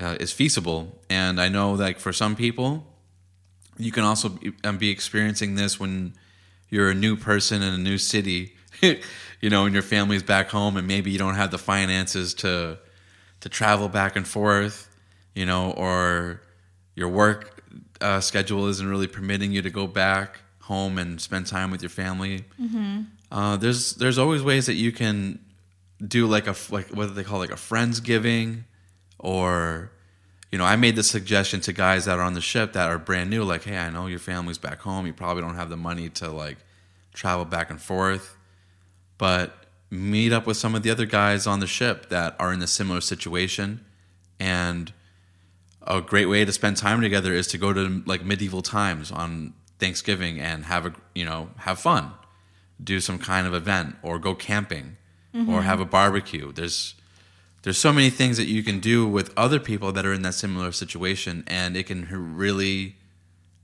uh, 0.00 0.16
is 0.20 0.32
feasible. 0.32 1.00
And 1.10 1.40
I 1.40 1.48
know 1.48 1.72
like 1.72 1.98
for 1.98 2.12
some 2.12 2.36
people, 2.36 2.86
you 3.78 3.90
can 3.90 4.04
also 4.04 4.28
be, 4.30 4.52
um, 4.64 4.78
be 4.78 4.90
experiencing 4.90 5.54
this 5.54 5.80
when 5.80 6.14
you're 6.72 6.88
a 6.90 6.94
new 6.94 7.16
person 7.16 7.60
in 7.62 7.74
a 7.74 7.78
new 7.78 7.98
city, 7.98 8.54
you 8.80 9.50
know, 9.50 9.66
and 9.66 9.74
your 9.74 9.82
family's 9.82 10.22
back 10.22 10.48
home, 10.48 10.78
and 10.78 10.88
maybe 10.88 11.10
you 11.10 11.18
don't 11.18 11.34
have 11.34 11.50
the 11.50 11.58
finances 11.58 12.32
to 12.34 12.78
to 13.40 13.48
travel 13.48 13.88
back 13.88 14.16
and 14.16 14.26
forth, 14.26 14.88
you 15.34 15.44
know, 15.44 15.72
or 15.72 16.40
your 16.94 17.08
work 17.08 17.62
uh, 18.00 18.20
schedule 18.20 18.68
isn't 18.68 18.88
really 18.88 19.06
permitting 19.06 19.52
you 19.52 19.60
to 19.60 19.68
go 19.70 19.86
back 19.86 20.38
home 20.60 20.96
and 20.96 21.20
spend 21.20 21.46
time 21.46 21.70
with 21.70 21.82
your 21.82 21.90
family. 21.90 22.44
Uh, 23.30 23.56
there's 23.58 23.94
there's 23.96 24.16
always 24.18 24.42
ways 24.42 24.64
that 24.66 24.74
you 24.74 24.92
can 24.92 25.40
do 26.04 26.26
like 26.26 26.46
a 26.46 26.54
like 26.70 26.88
what 26.88 27.08
do 27.08 27.14
they 27.14 27.22
call 27.24 27.38
like 27.38 27.50
a 27.52 27.56
friendsgiving, 27.56 28.64
or 29.18 29.92
you 30.52 30.58
know 30.58 30.64
I 30.64 30.76
made 30.76 30.94
the 30.94 31.02
suggestion 31.02 31.60
to 31.62 31.72
guys 31.72 32.04
that 32.04 32.18
are 32.18 32.22
on 32.22 32.34
the 32.34 32.40
ship 32.40 32.74
that 32.74 32.88
are 32.88 32.98
brand 32.98 33.30
new, 33.30 33.42
like 33.42 33.64
hey 33.64 33.78
I 33.78 33.90
know 33.90 34.06
your 34.06 34.20
family's 34.20 34.58
back 34.58 34.80
home, 34.80 35.06
you 35.06 35.12
probably 35.12 35.42
don't 35.42 35.56
have 35.56 35.70
the 35.70 35.76
money 35.76 36.10
to 36.10 36.30
like 36.30 36.58
travel 37.14 37.44
back 37.44 37.70
and 37.70 37.80
forth, 37.80 38.36
but 39.18 39.56
meet 39.90 40.32
up 40.32 40.46
with 40.46 40.56
some 40.56 40.74
of 40.74 40.82
the 40.82 40.90
other 40.90 41.06
guys 41.06 41.46
on 41.46 41.60
the 41.60 41.66
ship 41.66 42.08
that 42.10 42.36
are 42.38 42.52
in 42.52 42.62
a 42.62 42.66
similar 42.66 43.00
situation, 43.00 43.84
and 44.38 44.92
a 45.86 46.00
great 46.00 46.26
way 46.26 46.44
to 46.44 46.52
spend 46.52 46.76
time 46.76 47.00
together 47.00 47.32
is 47.32 47.46
to 47.48 47.58
go 47.58 47.72
to 47.72 48.02
like 48.06 48.24
medieval 48.24 48.62
times 48.62 49.10
on 49.10 49.54
Thanksgiving 49.78 50.38
and 50.38 50.66
have 50.66 50.86
a 50.86 50.94
you 51.14 51.24
know 51.24 51.48
have 51.56 51.78
fun, 51.78 52.12
do 52.82 53.00
some 53.00 53.18
kind 53.18 53.46
of 53.46 53.54
event 53.54 53.96
or 54.02 54.18
go 54.18 54.34
camping 54.34 54.96
or 55.34 55.38
mm-hmm. 55.38 55.60
have 55.60 55.80
a 55.80 55.86
barbecue. 55.86 56.52
There's 56.52 56.94
there's 57.62 57.78
so 57.78 57.92
many 57.92 58.10
things 58.10 58.36
that 58.36 58.46
you 58.46 58.62
can 58.62 58.80
do 58.80 59.06
with 59.06 59.32
other 59.36 59.60
people 59.60 59.92
that 59.92 60.04
are 60.04 60.12
in 60.12 60.22
that 60.22 60.34
similar 60.34 60.72
situation, 60.72 61.44
and 61.46 61.76
it 61.76 61.86
can 61.86 62.08
really 62.36 62.96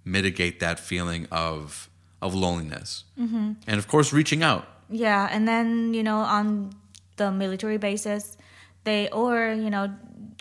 mitigate 0.04 0.60
that 0.60 0.78
feeling 0.78 1.26
of 1.30 1.90
of 2.20 2.34
loneliness. 2.34 3.04
Mm-hmm. 3.18 3.52
And 3.66 3.78
of 3.78 3.88
course, 3.88 4.12
reaching 4.12 4.42
out. 4.42 4.66
Yeah, 4.90 5.28
and 5.30 5.46
then 5.46 5.94
you 5.94 6.02
know 6.02 6.18
on 6.18 6.72
the 7.16 7.30
military 7.30 7.76
bases, 7.76 8.36
they 8.84 9.08
or 9.10 9.52
you 9.52 9.70
know 9.70 9.92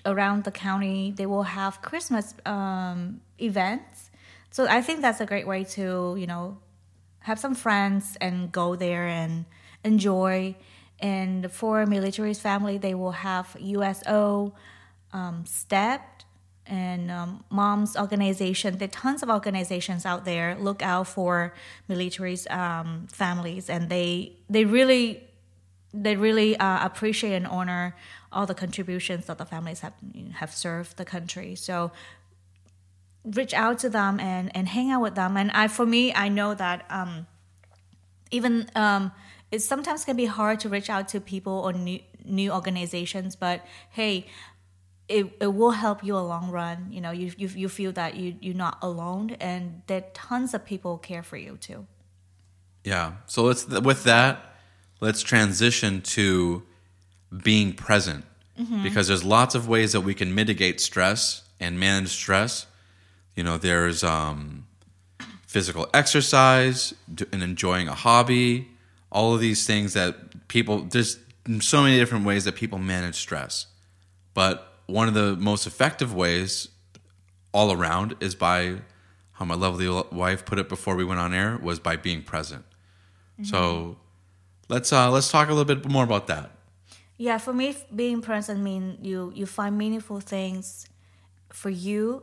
around 0.05 0.43
the 0.43 0.51
county 0.51 1.11
they 1.11 1.25
will 1.25 1.43
have 1.43 1.81
Christmas 1.81 2.33
um, 2.45 3.21
events. 3.39 4.11
So 4.51 4.67
I 4.67 4.81
think 4.81 5.01
that's 5.01 5.19
a 5.19 5.25
great 5.25 5.47
way 5.47 5.63
to 5.75 6.15
you 6.17 6.27
know 6.27 6.59
have 7.19 7.39
some 7.39 7.55
friends 7.55 8.17
and 8.21 8.51
go 8.51 8.75
there 8.75 9.07
and 9.07 9.45
enjoy. 9.83 10.55
And 10.99 11.51
for 11.51 11.85
military's 11.85 12.39
family, 12.39 12.77
they 12.77 12.95
will 12.95 13.11
have 13.11 13.55
USO, 13.59 14.53
um, 15.13 15.45
and 16.69 17.09
um, 17.09 17.43
mom's 17.49 17.95
organization. 17.95 18.77
There 18.77 18.87
are 18.87 18.91
tons 18.91 19.23
of 19.23 19.29
organizations 19.29 20.05
out 20.05 20.25
there 20.25 20.55
look 20.59 20.81
out 20.81 21.07
for 21.07 21.53
military's 21.87 22.47
um, 22.49 23.07
families, 23.11 23.69
and 23.69 23.89
they 23.89 24.33
they 24.49 24.65
really 24.65 25.23
they 25.93 26.15
really 26.15 26.57
uh, 26.57 26.85
appreciate 26.85 27.33
and 27.33 27.47
honor 27.47 27.95
all 28.31 28.45
the 28.45 28.53
contributions 28.53 29.25
that 29.27 29.37
the 29.37 29.45
families 29.45 29.79
have 29.79 29.93
have 30.35 30.53
served 30.53 30.97
the 30.97 31.05
country. 31.05 31.55
So 31.55 31.91
reach 33.23 33.53
out 33.53 33.79
to 33.79 33.89
them 33.89 34.19
and 34.19 34.55
and 34.55 34.67
hang 34.67 34.91
out 34.91 35.01
with 35.01 35.15
them. 35.15 35.37
And 35.37 35.51
I 35.51 35.67
for 35.67 35.85
me, 35.85 36.13
I 36.13 36.27
know 36.27 36.53
that 36.53 36.85
um, 36.89 37.27
even 38.31 38.69
um, 39.51 39.55
it 39.55 39.61
sometimes 39.61 40.05
can 40.05 40.15
be 40.15 40.25
hard 40.25 40.59
to 40.61 40.69
reach 40.69 40.89
out 40.89 41.07
to 41.09 41.19
people 41.19 41.53
or 41.53 41.73
new 41.73 41.99
new 42.23 42.51
organizations, 42.51 43.35
but 43.35 43.65
hey 43.89 44.27
it, 45.09 45.25
it 45.39 45.53
will 45.53 45.71
help 45.71 46.03
you 46.03 46.17
a 46.17 46.19
long 46.19 46.51
run. 46.51 46.87
You 46.91 47.01
know, 47.01 47.11
you, 47.11 47.31
you, 47.37 47.47
you 47.47 47.69
feel 47.69 47.91
that 47.93 48.15
you, 48.15 48.35
you're 48.41 48.55
not 48.55 48.77
alone 48.81 49.31
and 49.39 49.81
that 49.87 50.13
tons 50.13 50.53
of 50.53 50.65
people 50.65 50.97
care 50.97 51.23
for 51.23 51.37
you 51.37 51.57
too. 51.57 51.87
Yeah. 52.83 53.13
So 53.25 53.43
let's, 53.43 53.65
with 53.67 54.03
that, 54.03 54.55
let's 54.99 55.21
transition 55.21 56.01
to 56.01 56.63
being 57.43 57.73
present 57.73 58.25
mm-hmm. 58.59 58.83
because 58.83 59.07
there's 59.07 59.23
lots 59.23 59.55
of 59.55 59.67
ways 59.67 59.93
that 59.93 60.01
we 60.01 60.13
can 60.13 60.35
mitigate 60.35 60.81
stress 60.81 61.43
and 61.59 61.79
manage 61.79 62.09
stress. 62.09 62.67
You 63.35 63.43
know, 63.43 63.57
there's 63.57 64.03
um, 64.03 64.67
physical 65.45 65.89
exercise 65.93 66.93
and 67.31 67.43
enjoying 67.43 67.87
a 67.87 67.93
hobby, 67.93 68.67
all 69.17 69.33
of 69.33 69.39
these 69.39 69.65
things 69.65 69.93
that 69.93 70.47
people, 70.47 70.83
there's 70.83 71.17
so 71.59 71.81
many 71.81 71.97
different 71.97 72.23
ways 72.23 72.45
that 72.45 72.55
people 72.55 72.77
manage 72.77 73.15
stress. 73.15 73.65
But 74.35 74.71
one 74.85 75.07
of 75.07 75.15
the 75.15 75.35
most 75.35 75.65
effective 75.65 76.13
ways 76.13 76.69
all 77.51 77.71
around 77.71 78.15
is 78.19 78.35
by 78.35 78.81
how 79.31 79.45
my 79.45 79.55
lovely 79.55 79.89
wife 80.11 80.45
put 80.45 80.59
it 80.59 80.69
before 80.69 80.95
we 80.95 81.03
went 81.03 81.19
on 81.19 81.33
air 81.33 81.57
was 81.57 81.79
by 81.79 81.95
being 81.95 82.21
present. 82.21 82.63
Mm-hmm. 83.39 83.45
So 83.45 83.97
let's 84.69 84.93
uh, 84.93 85.09
let's 85.09 85.31
talk 85.31 85.49
a 85.49 85.53
little 85.53 85.75
bit 85.75 85.89
more 85.89 86.03
about 86.03 86.27
that. 86.27 86.51
Yeah, 87.17 87.39
for 87.39 87.53
me, 87.53 87.75
being 87.95 88.21
present 88.21 88.59
means 88.61 88.99
you 89.01 89.31
you 89.33 89.47
find 89.47 89.75
meaningful 89.77 90.19
things 90.19 90.87
for 91.51 91.71
you 91.71 92.21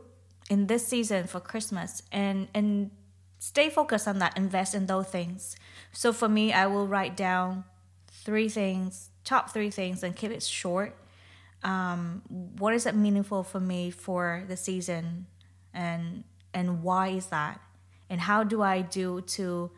in 0.49 0.67
this 0.67 0.87
season 0.87 1.27
for 1.27 1.41
Christmas, 1.41 2.03
and 2.11 2.47
and 2.53 2.91
stay 3.39 3.69
focused 3.69 4.07
on 4.07 4.19
that. 4.19 4.37
Invest 4.37 4.73
in 4.73 4.85
those 4.85 5.07
things. 5.07 5.57
So 5.95 6.11
for 6.11 6.27
me, 6.27 6.51
I 6.51 6.67
will 6.67 6.87
write 6.87 7.15
down 7.15 7.63
three 8.07 8.49
things, 8.49 9.09
top 9.23 9.51
three 9.51 9.69
things, 9.69 10.03
and 10.03 10.13
keep 10.13 10.29
it 10.29 10.43
short. 10.43 10.93
Um, 11.63 12.21
what 12.59 12.73
is 12.73 12.85
it 12.85 12.95
meaningful 12.95 13.43
for 13.43 13.61
me 13.61 13.91
for 13.91 14.43
the 14.47 14.57
season? 14.57 15.27
And 15.73 16.25
and 16.53 16.83
why 16.83 17.09
is 17.09 17.27
that? 17.27 17.61
And 18.09 18.21
how 18.21 18.43
do 18.43 18.61
i 18.61 18.81
do 18.81 19.21
to 19.21 19.71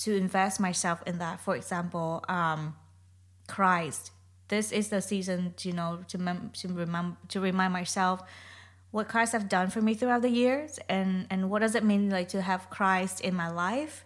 to 0.00 0.16
invest 0.16 0.58
myself 0.60 1.02
in 1.06 1.18
that? 1.18 1.40
For 1.40 1.54
example 1.54 2.24
um, 2.28 2.76
christ. 3.46 4.10
This 4.48 4.72
is 4.72 4.88
the 4.88 5.00
season 5.00 5.54
you 5.62 5.72
know 5.72 6.04
to 6.08 6.18
mem- 6.18 6.50
to 6.54 6.68
remember 6.68 7.16
to 7.28 7.40
remind 7.40 7.72
myself 7.72 8.22
what 8.92 9.08
christ 9.08 9.32
have 9.32 9.48
done 9.48 9.68
for 9.68 9.82
me 9.82 9.94
throughout 9.94 10.22
the 10.22 10.30
years 10.30 10.78
and 10.88 11.26
and 11.28 11.50
what 11.50 11.60
does 11.60 11.74
it 11.74 11.84
mean 11.84 12.08
like 12.08 12.28
to 12.28 12.40
have 12.40 12.70
christ 12.70 13.20
in 13.20 13.34
my 13.34 13.50
life 13.50 14.05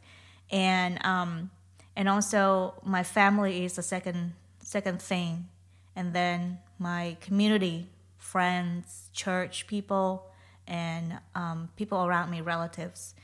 and 0.50 1.04
um 1.04 1.50
and 1.96 2.08
also 2.08 2.74
my 2.84 3.02
family 3.02 3.64
is 3.64 3.74
the 3.74 3.82
second 3.82 4.32
second 4.60 5.00
thing 5.02 5.48
and 5.96 6.14
then 6.14 6.58
my 6.78 7.16
community, 7.20 7.88
friends, 8.16 9.10
church 9.12 9.66
people, 9.66 10.26
and 10.66 11.18
um, 11.34 11.68
people 11.76 12.06
around 12.06 12.30
me, 12.30 12.40
relatives. 12.40 13.14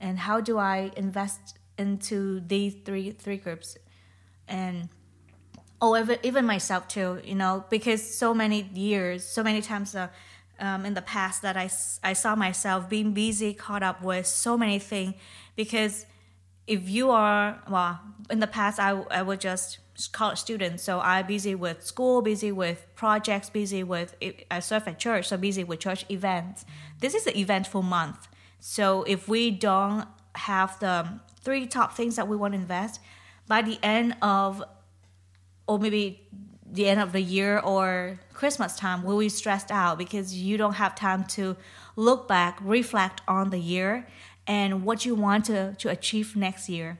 And 0.00 0.18
how 0.18 0.40
do 0.40 0.58
I 0.58 0.90
invest 0.96 1.58
into 1.78 2.40
these 2.40 2.74
three 2.84 3.12
three 3.12 3.36
groups? 3.36 3.78
And 4.48 4.88
oh, 5.80 5.96
even, 5.96 6.18
even 6.22 6.46
myself 6.46 6.88
too, 6.88 7.20
you 7.24 7.34
know, 7.34 7.64
because 7.70 8.02
so 8.02 8.34
many 8.34 8.68
years, 8.74 9.24
so 9.24 9.42
many 9.42 9.62
times 9.62 9.94
uh, 9.94 10.08
um, 10.58 10.84
in 10.84 10.94
the 10.94 11.02
past 11.02 11.42
that 11.42 11.56
I, 11.56 11.70
I 12.02 12.12
saw 12.14 12.34
myself 12.34 12.88
being 12.88 13.12
busy, 13.12 13.54
caught 13.54 13.82
up 13.82 14.02
with 14.02 14.26
so 14.26 14.56
many 14.56 14.78
things. 14.78 15.14
Because 15.54 16.06
if 16.66 16.88
you 16.88 17.10
are, 17.10 17.60
well, 17.70 18.00
in 18.30 18.40
the 18.40 18.46
past, 18.46 18.80
I, 18.80 18.90
I 19.10 19.22
would 19.22 19.40
just 19.40 19.78
college 20.12 20.38
student, 20.38 20.80
so 20.80 21.00
I'm 21.00 21.26
busy 21.26 21.54
with 21.54 21.84
school, 21.84 22.20
busy 22.20 22.52
with 22.52 22.86
projects, 22.94 23.48
busy 23.48 23.82
with 23.82 24.14
I 24.50 24.60
serve 24.60 24.86
at 24.88 24.98
church, 24.98 25.28
so 25.28 25.36
busy 25.36 25.64
with 25.64 25.80
church 25.80 26.04
events. 26.10 26.64
This 27.00 27.14
is 27.14 27.26
an 27.26 27.36
eventful 27.36 27.82
month. 27.82 28.28
So 28.60 29.04
if 29.04 29.28
we 29.28 29.50
don't 29.50 30.06
have 30.34 30.78
the 30.80 31.20
three 31.40 31.66
top 31.66 31.96
things 31.96 32.16
that 32.16 32.28
we 32.28 32.36
want 32.36 32.52
to 32.52 32.60
invest, 32.60 33.00
by 33.46 33.62
the 33.62 33.78
end 33.82 34.16
of 34.20 34.62
or 35.66 35.78
maybe 35.78 36.28
the 36.70 36.88
end 36.88 37.00
of 37.00 37.12
the 37.12 37.20
year 37.20 37.58
or 37.58 38.18
Christmas 38.32 38.76
time, 38.76 39.02
we'll 39.02 39.18
be 39.18 39.28
stressed 39.28 39.70
out 39.70 39.98
because 39.98 40.34
you 40.34 40.58
don't 40.58 40.74
have 40.74 40.94
time 40.94 41.24
to 41.24 41.56
look 41.94 42.28
back, 42.28 42.58
reflect 42.60 43.22
on 43.26 43.50
the 43.50 43.58
year 43.58 44.06
and 44.46 44.84
what 44.84 45.04
you 45.04 45.14
want 45.14 45.44
to, 45.46 45.74
to 45.74 45.88
achieve 45.88 46.36
next 46.36 46.68
year. 46.68 46.98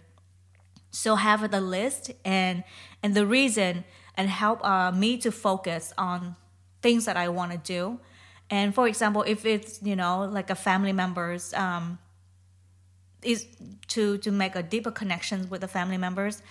So 0.90 1.16
have 1.16 1.50
the 1.50 1.60
list 1.60 2.10
and 2.24 2.64
and 3.02 3.14
the 3.14 3.26
reason 3.26 3.84
and 4.16 4.30
help 4.30 4.64
uh, 4.64 4.90
me 4.92 5.18
to 5.18 5.30
focus 5.30 5.92
on 5.98 6.36
things 6.80 7.04
that 7.04 7.16
I 7.16 7.28
want 7.28 7.52
to 7.52 7.58
do. 7.58 8.00
And 8.48 8.74
for 8.74 8.88
example, 8.88 9.22
if 9.26 9.44
it's 9.44 9.82
you 9.82 9.96
know 9.96 10.24
like 10.24 10.48
a 10.50 10.54
family 10.54 10.92
members 10.92 11.52
um, 11.54 11.98
is 13.22 13.46
to 13.88 14.18
to 14.18 14.30
make 14.30 14.56
a 14.56 14.62
deeper 14.62 14.90
connection 14.90 15.48
with 15.50 15.60
the 15.60 15.68
family 15.68 15.98
members, 15.98 16.42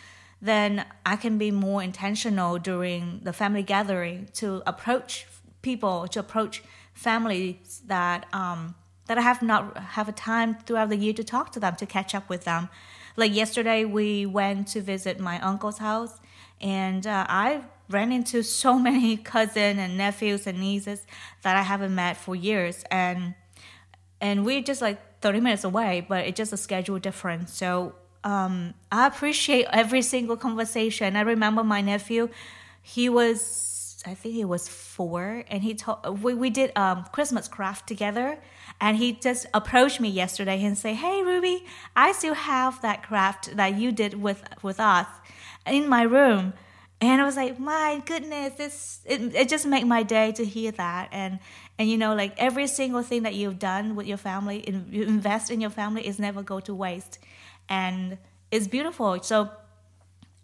then 0.42 0.86
I 1.06 1.16
can 1.16 1.38
be 1.38 1.50
more 1.50 1.82
intentional 1.82 2.60
during 2.60 3.22
the 3.24 3.34
family 3.34 3.64
gathering 3.64 4.30
to 4.34 4.62
approach 4.68 5.26
people 5.62 6.08
to 6.08 6.20
approach 6.20 6.64
families 6.94 7.82
that 7.88 8.28
um, 8.32 8.76
that 9.08 9.18
I 9.18 9.22
have 9.22 9.42
not 9.42 9.78
have 9.78 10.10
a 10.10 10.12
time 10.12 10.56
throughout 10.66 10.90
the 10.90 10.98
year 10.98 11.14
to 11.14 11.24
talk 11.24 11.52
to 11.54 11.60
them 11.60 11.76
to 11.76 11.86
catch 11.86 12.16
up 12.16 12.30
with 12.30 12.44
them 12.44 12.70
like 13.18 13.34
yesterday, 13.34 13.86
we 13.86 14.26
went 14.26 14.68
to 14.70 14.82
visit 14.82 15.20
my 15.20 15.40
uncle's 15.40 15.78
house, 15.78 16.20
and 16.60 17.08
uh, 17.08 17.26
I 17.30 17.62
ran 17.90 18.12
into 18.12 18.44
so 18.44 18.78
many 18.90 19.18
cousins 19.18 19.80
and 19.80 19.98
nephews 19.98 20.48
and 20.48 20.60
nieces 20.60 21.06
that 21.44 21.56
I 21.56 21.62
haven't 21.62 21.96
met 21.96 22.18
for 22.18 22.36
years, 22.36 22.84
and 22.92 23.36
and 24.22 24.46
we're 24.46 24.62
just 24.62 24.82
like 24.82 25.22
30 25.22 25.40
minutes 25.40 25.64
away, 25.64 26.06
but 26.08 26.26
it's 26.26 26.38
just 26.38 26.54
a 26.54 26.58
schedule 26.58 27.00
difference. 27.00 27.54
So 27.54 27.96
um, 28.24 28.74
I 28.92 29.08
appreciate 29.08 29.68
every 29.72 30.02
single 30.02 30.38
conversation. 30.38 31.16
I 31.16 31.22
remember 31.22 31.64
my 31.64 31.82
nephew, 31.82 32.30
he 32.82 33.10
was, 33.10 34.02
I 34.06 34.14
think 34.14 34.36
he 34.36 34.46
was 34.46 34.68
four, 34.68 35.44
and 35.48 35.64
he 35.64 35.76
told 35.76 36.22
we, 36.22 36.34
we 36.34 36.50
did 36.50 36.78
um, 36.78 37.06
Christmas 37.14 37.48
craft 37.48 37.88
together, 37.88 38.38
and 38.82 38.98
he 38.98 39.14
just 39.14 39.46
approached 39.54 40.00
me 40.00 40.10
yesterday 40.10 40.64
and 40.64 40.78
say, 40.78 40.94
"Hey, 40.94 41.22
Rubie, 41.22 41.64
I 41.96 42.12
still 42.12 42.34
have 42.34 42.82
that 42.82 43.04
craft 43.04 43.56
that 43.56 43.76
you 43.76 43.92
did 43.92 44.22
with 44.22 44.44
with 44.62 44.80
us 44.80 45.08
in 45.66 45.88
my 45.88 46.04
room." 46.04 46.54
And 47.02 47.22
I 47.22 47.26
was 47.26 47.36
like, 47.36 47.60
"My 47.60 48.02
goodness, 48.06 48.54
this 48.56 49.00
it, 49.06 49.36
it 49.36 49.50
just 49.50 49.66
made 49.66 49.86
my 49.86 50.04
day 50.04 50.32
to 50.34 50.46
hear 50.46 50.72
that." 50.72 51.10
And 51.12 51.40
and 51.78 51.90
you 51.90 51.98
know, 51.98 52.16
like 52.16 52.34
every 52.38 52.68
single 52.68 53.04
thing 53.04 53.24
that 53.24 53.36
you've 53.36 53.60
done 53.60 53.96
with 53.96 54.08
your 54.08 54.18
family, 54.18 54.58
in, 54.58 54.88
you 54.92 55.04
invest 55.04 55.52
in 55.52 55.62
your 55.62 55.70
family, 55.70 56.06
is 56.08 56.20
never 56.20 56.44
go 56.44 56.60
to 56.62 56.74
waste, 56.74 57.20
and 57.70 58.18
it's 58.52 58.68
beautiful. 58.68 59.22
So, 59.22 59.50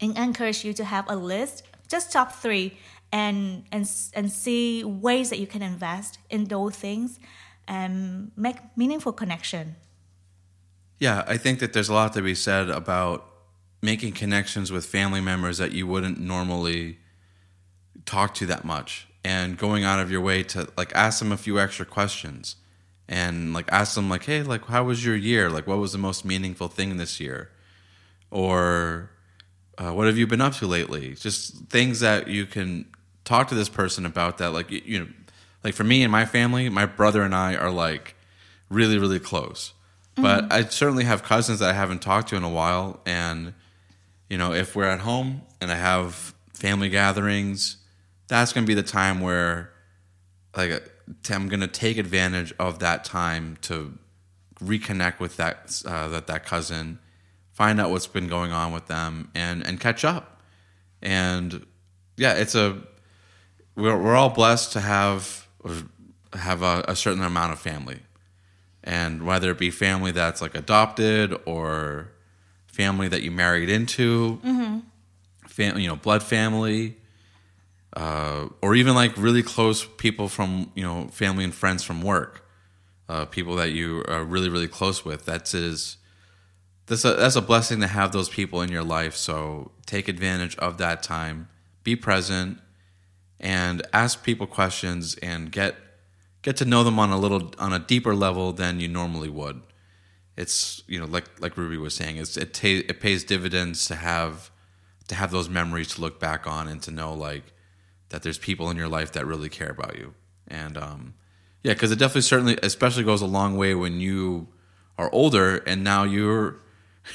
I 0.01 0.05
encourage 0.05 0.65
you 0.65 0.73
to 0.73 0.83
have 0.83 1.09
a 1.09 1.15
list, 1.15 1.63
just 1.87 2.11
top 2.11 2.33
three, 2.33 2.77
and 3.11 3.63
and 3.71 3.89
and 4.13 4.31
see 4.31 4.83
ways 4.83 5.29
that 5.29 5.39
you 5.39 5.47
can 5.47 5.61
invest 5.61 6.17
in 6.29 6.45
those 6.45 6.75
things 6.75 7.19
and 7.67 8.31
make 8.35 8.57
meaningful 8.75 9.13
connection. 9.13 9.75
Yeah, 10.99 11.23
I 11.27 11.37
think 11.37 11.59
that 11.59 11.73
there's 11.73 11.89
a 11.89 11.93
lot 11.93 12.13
to 12.13 12.21
be 12.21 12.35
said 12.35 12.69
about 12.69 13.27
making 13.81 14.13
connections 14.13 14.71
with 14.71 14.85
family 14.85 15.21
members 15.21 15.57
that 15.57 15.71
you 15.71 15.87
wouldn't 15.87 16.19
normally 16.19 16.99
talk 18.05 18.33
to 18.35 18.45
that 18.45 18.63
much 18.63 19.07
and 19.23 19.57
going 19.57 19.83
out 19.83 19.99
of 19.99 20.11
your 20.11 20.21
way 20.21 20.43
to 20.43 20.67
like 20.77 20.91
ask 20.95 21.19
them 21.19 21.31
a 21.31 21.37
few 21.37 21.59
extra 21.59 21.85
questions 21.85 22.55
and 23.07 23.53
like 23.53 23.71
ask 23.71 23.95
them 23.95 24.09
like, 24.09 24.25
hey, 24.25 24.43
like 24.43 24.65
how 24.65 24.83
was 24.83 25.03
your 25.03 25.15
year? 25.15 25.49
Like 25.49 25.67
what 25.67 25.77
was 25.77 25.91
the 25.91 25.97
most 25.97 26.23
meaningful 26.23 26.67
thing 26.67 26.97
this 26.97 27.19
year? 27.19 27.49
Or 28.29 29.11
uh, 29.77 29.91
what 29.91 30.07
have 30.07 30.17
you 30.17 30.27
been 30.27 30.41
up 30.41 30.53
to 30.55 30.67
lately? 30.67 31.15
Just 31.15 31.55
things 31.65 31.99
that 31.99 32.27
you 32.27 32.45
can 32.45 32.85
talk 33.23 33.47
to 33.47 33.55
this 33.55 33.69
person 33.69 34.05
about 34.05 34.37
that 34.39 34.51
like 34.51 34.71
you 34.71 34.99
know 34.99 35.07
like 35.63 35.73
for 35.73 35.83
me 35.83 36.03
and 36.03 36.11
my 36.11 36.25
family, 36.25 36.69
my 36.69 36.85
brother 36.85 37.21
and 37.23 37.35
I 37.35 37.55
are 37.55 37.71
like 37.71 38.15
really 38.69 38.97
really 38.97 39.19
close. 39.19 39.73
But 40.15 40.51
I 40.51 40.65
certainly 40.65 41.05
have 41.05 41.23
cousins 41.23 41.59
that 41.59 41.69
I 41.69 41.73
haven't 41.73 42.01
talked 42.01 42.29
to 42.29 42.35
in 42.35 42.43
a 42.43 42.49
while 42.49 42.99
and 43.05 43.53
you 44.29 44.37
know, 44.37 44.53
if 44.53 44.75
we're 44.75 44.85
at 44.85 45.01
home 45.01 45.41
and 45.59 45.71
I 45.71 45.75
have 45.75 46.33
family 46.53 46.87
gatherings, 46.87 47.77
that's 48.27 48.53
going 48.53 48.65
to 48.65 48.67
be 48.67 48.75
the 48.75 48.81
time 48.81 49.19
where 49.19 49.73
like 50.55 50.89
I'm 51.29 51.49
going 51.49 51.59
to 51.59 51.67
take 51.67 51.97
advantage 51.97 52.53
of 52.59 52.79
that 52.79 53.03
time 53.03 53.57
to 53.63 53.97
reconnect 54.63 55.19
with 55.19 55.37
that 55.37 55.81
uh, 55.85 56.07
that 56.09 56.27
that 56.27 56.45
cousin, 56.45 56.99
find 57.51 57.81
out 57.81 57.89
what's 57.91 58.07
been 58.07 58.27
going 58.27 58.51
on 58.51 58.71
with 58.71 58.87
them, 58.87 59.29
and 59.35 59.65
and 59.65 59.79
catch 59.79 60.05
up. 60.05 60.41
And 61.01 61.65
yeah, 62.17 62.33
it's 62.33 62.55
a 62.55 62.81
we're 63.75 64.01
we're 64.01 64.15
all 64.15 64.29
blessed 64.29 64.73
to 64.73 64.79
have 64.79 65.40
have 66.33 66.61
a, 66.63 66.83
a 66.87 66.95
certain 66.95 67.23
amount 67.23 67.51
of 67.53 67.59
family, 67.59 67.99
and 68.83 69.23
whether 69.25 69.51
it 69.51 69.57
be 69.57 69.69
family 69.71 70.11
that's 70.11 70.41
like 70.41 70.55
adopted 70.55 71.35
or 71.45 72.11
family 72.67 73.07
that 73.07 73.21
you 73.21 73.31
married 73.31 73.69
into, 73.69 74.39
fam- 75.47 75.77
you 75.77 75.87
know, 75.87 75.95
blood 75.95 76.23
family, 76.23 76.95
uh, 77.95 78.47
or 78.61 78.75
even 78.75 78.95
like 78.95 79.15
really 79.17 79.43
close 79.43 79.85
people 79.85 80.27
from 80.27 80.71
you 80.75 80.83
know 80.83 81.07
family 81.09 81.43
and 81.43 81.53
friends 81.53 81.83
from 81.83 82.01
work, 82.01 82.45
uh, 83.09 83.25
people 83.25 83.55
that 83.55 83.71
you 83.71 84.03
are 84.07 84.23
really 84.23 84.49
really 84.49 84.67
close 84.67 85.03
with. 85.03 85.25
That's 85.25 85.53
is 85.53 85.97
that's 86.87 87.05
a 87.05 87.13
that's 87.13 87.35
a 87.35 87.41
blessing 87.41 87.81
to 87.81 87.87
have 87.87 88.11
those 88.11 88.29
people 88.29 88.61
in 88.61 88.71
your 88.71 88.83
life. 88.83 89.15
So 89.15 89.71
take 89.85 90.07
advantage 90.07 90.57
of 90.57 90.77
that 90.77 91.03
time, 91.03 91.49
be 91.83 91.95
present, 91.95 92.59
and 93.41 93.81
ask 93.91 94.23
people 94.23 94.47
questions 94.47 95.15
and 95.15 95.51
get 95.51 95.75
get 96.43 96.57
to 96.57 96.65
know 96.65 96.83
them 96.83 96.99
on 96.99 97.09
a 97.09 97.17
little 97.17 97.51
on 97.57 97.73
a 97.73 97.79
deeper 97.79 98.15
level 98.15 98.53
than 98.53 98.79
you 98.79 98.87
normally 98.87 99.29
would. 99.29 99.61
It's 100.37 100.83
you 100.87 100.99
know 100.99 101.07
like 101.07 101.25
like 101.41 101.55
Rubie 101.55 101.81
was 101.81 101.95
saying, 101.95 102.17
it's 102.17 102.37
it 102.37 102.53
ta- 102.53 102.87
it 102.87 103.01
pays 103.01 103.23
dividends 103.23 103.87
to 103.87 103.95
have 103.95 104.51
to 105.07 105.15
have 105.15 105.31
those 105.31 105.49
memories 105.49 105.89
to 105.95 106.01
look 106.01 106.19
back 106.19 106.47
on 106.47 106.67
and 106.67 106.81
to 106.83 106.91
know 106.91 107.13
like 107.13 107.51
that 108.09 108.21
there's 108.21 108.37
people 108.37 108.69
in 108.69 108.77
your 108.77 108.87
life 108.87 109.11
that 109.13 109.25
really 109.25 109.49
care 109.49 109.69
about 109.69 109.97
you. 109.97 110.13
And 110.47 110.77
um, 110.77 111.15
yeah, 111.63 111.73
because 111.73 111.91
it 111.91 111.97
definitely 111.97 112.21
certainly 112.21 112.57
especially 112.61 113.03
goes 113.03 113.21
a 113.21 113.27
long 113.27 113.57
way 113.57 113.73
when 113.73 113.99
you 113.99 114.47
are 114.97 115.11
older 115.11 115.57
and 115.65 115.83
now 115.83 116.03
you're 116.03 116.57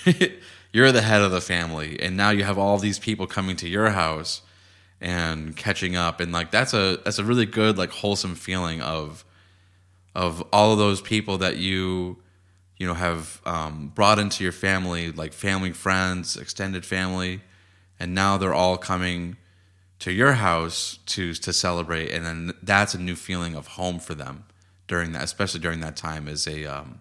you're 0.73 0.91
the 0.91 1.03
head 1.03 1.23
of 1.23 1.31
the 1.31 1.41
family 1.41 2.01
and 2.01 2.17
now 2.17 2.31
you 2.31 2.43
have 2.43 2.59
all 2.59 2.79
these 2.79 2.99
people 2.99 3.29
coming 3.29 3.55
to 3.57 3.69
your 3.69 3.91
house 3.91 4.43
and 5.01 5.57
catching 5.57 5.97
up. 5.97 6.21
And 6.21 6.33
like 6.33 6.51
that's 6.51 6.75
a 6.75 6.99
that's 7.05 7.19
a 7.19 7.25
really 7.25 7.47
good 7.47 7.79
like 7.79 7.91
wholesome 7.91 8.35
feeling 8.35 8.81
of 8.81 9.25
of 10.15 10.43
all 10.53 10.73
of 10.73 10.79
those 10.79 11.01
people 11.01 11.39
that 11.39 11.57
you 11.57 12.19
you 12.77 12.87
know 12.87 12.95
have 12.95 13.41
um, 13.45 13.93
brought 13.95 14.19
into 14.19 14.43
your 14.43 14.53
family 14.53 15.13
like 15.13 15.33
family 15.33 15.73
friends 15.73 16.37
extended 16.37 16.85
family. 16.85 17.43
And 17.99 18.15
now 18.15 18.37
they're 18.37 18.55
all 18.55 18.77
coming 18.77 19.37
to 20.01 20.13
your 20.13 20.35
house 20.35 20.99
to 21.07 21.35
to 21.35 21.53
celebrate. 21.53 22.11
And 22.13 22.25
then 22.25 22.53
that's 22.63 22.95
a 22.95 22.99
new 22.99 23.17
feeling 23.17 23.55
of 23.55 23.67
home 23.69 23.99
for 23.99 24.15
them 24.15 24.45
during 24.89 25.13
that 25.13 25.25
especially 25.25 25.61
during 25.61 25.81
that 25.81 25.97
time 25.97 26.29
is 26.29 26.47
a 26.47 26.65
um, 26.65 27.01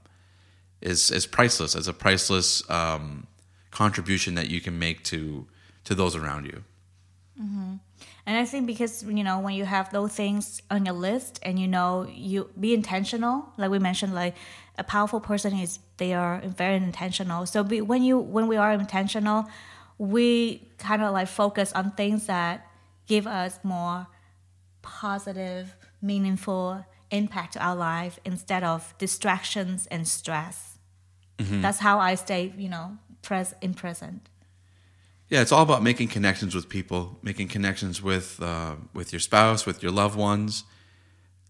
is 0.81 1.12
is 1.12 1.25
priceless. 1.25 1.75
As 1.75 1.88
a 1.88 1.93
priceless 1.93 2.69
um, 2.69 3.27
contribution 3.71 4.36
that 4.36 4.49
you 4.49 4.62
can 4.62 4.77
make 4.79 5.03
to 5.05 5.47
to 5.86 5.95
those 5.95 6.15
around 6.15 6.45
you 6.45 6.63
Mm-hmm. 7.41 7.74
And 8.26 8.38
I 8.38 8.45
think 8.45 8.65
because 8.65 9.04
you 9.04 9.24
know 9.24 9.39
when 9.39 9.56
you 9.56 9.65
have 9.65 9.91
those 9.91 10.13
things 10.13 10.62
on 10.71 10.86
your 10.86 10.95
list 10.95 11.39
and 11.43 11.60
you 11.60 11.67
know 11.67 12.08
you 12.10 12.50
be 12.60 12.74
intentional, 12.74 13.52
like 13.58 13.69
we 13.69 13.80
mentioned, 13.80 14.13
like 14.13 14.36
a 14.78 14.84
powerful 14.84 15.19
person 15.19 15.54
is 15.54 15.80
they 15.98 16.13
are 16.13 16.41
very 16.45 16.78
intentional. 16.78 17.45
So 17.45 17.63
be, 17.63 17.82
when 17.82 18.04
you 18.04 18.17
when 18.19 18.48
we 18.48 18.58
are 18.58 18.71
intentional, 18.71 19.48
we 19.98 20.67
kind 20.78 21.02
of 21.02 21.13
like 21.13 21.28
focus 21.28 21.71
on 21.74 21.91
things 21.91 22.28
that 22.28 22.67
give 23.08 23.28
us 23.28 23.60
more 23.63 24.08
positive, 24.82 25.76
meaningful 26.02 26.86
impact 27.12 27.54
to 27.54 27.63
our 27.63 27.76
life 27.76 28.19
instead 28.26 28.63
of 28.63 28.93
distractions 28.98 29.88
and 29.88 30.08
stress. 30.08 30.78
Mm-hmm. 31.38 31.62
That's 31.62 31.80
how 31.80 32.00
I 32.00 32.15
stay, 32.15 32.54
you 32.58 32.69
know, 32.69 32.98
pres 33.21 33.54
in 33.62 33.74
present. 33.74 34.30
Yeah, 35.29 35.41
it's 35.41 35.51
all 35.51 35.63
about 35.63 35.81
making 35.81 36.09
connections 36.09 36.53
with 36.53 36.69
people, 36.69 37.17
making 37.23 37.47
connections 37.47 38.01
with 38.01 38.39
uh, 38.41 38.75
with 38.93 39.11
your 39.11 39.19
spouse, 39.19 39.65
with 39.65 39.81
your 39.81 39.91
loved 39.91 40.15
ones, 40.17 40.63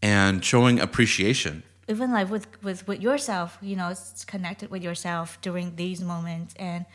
and 0.02 0.44
showing 0.44 0.80
appreciation. 0.80 1.64
even 1.88 2.12
like 2.12 2.30
with, 2.32 2.48
with 2.64 2.88
with 2.88 3.00
yourself 3.00 3.60
you 3.62 3.76
know 3.76 3.90
it's 3.90 4.26
connected 4.26 4.72
with 4.72 4.82
yourself 4.84 5.38
during 5.42 5.76
these 5.76 6.02
moments 6.02 6.56
and 6.58 6.86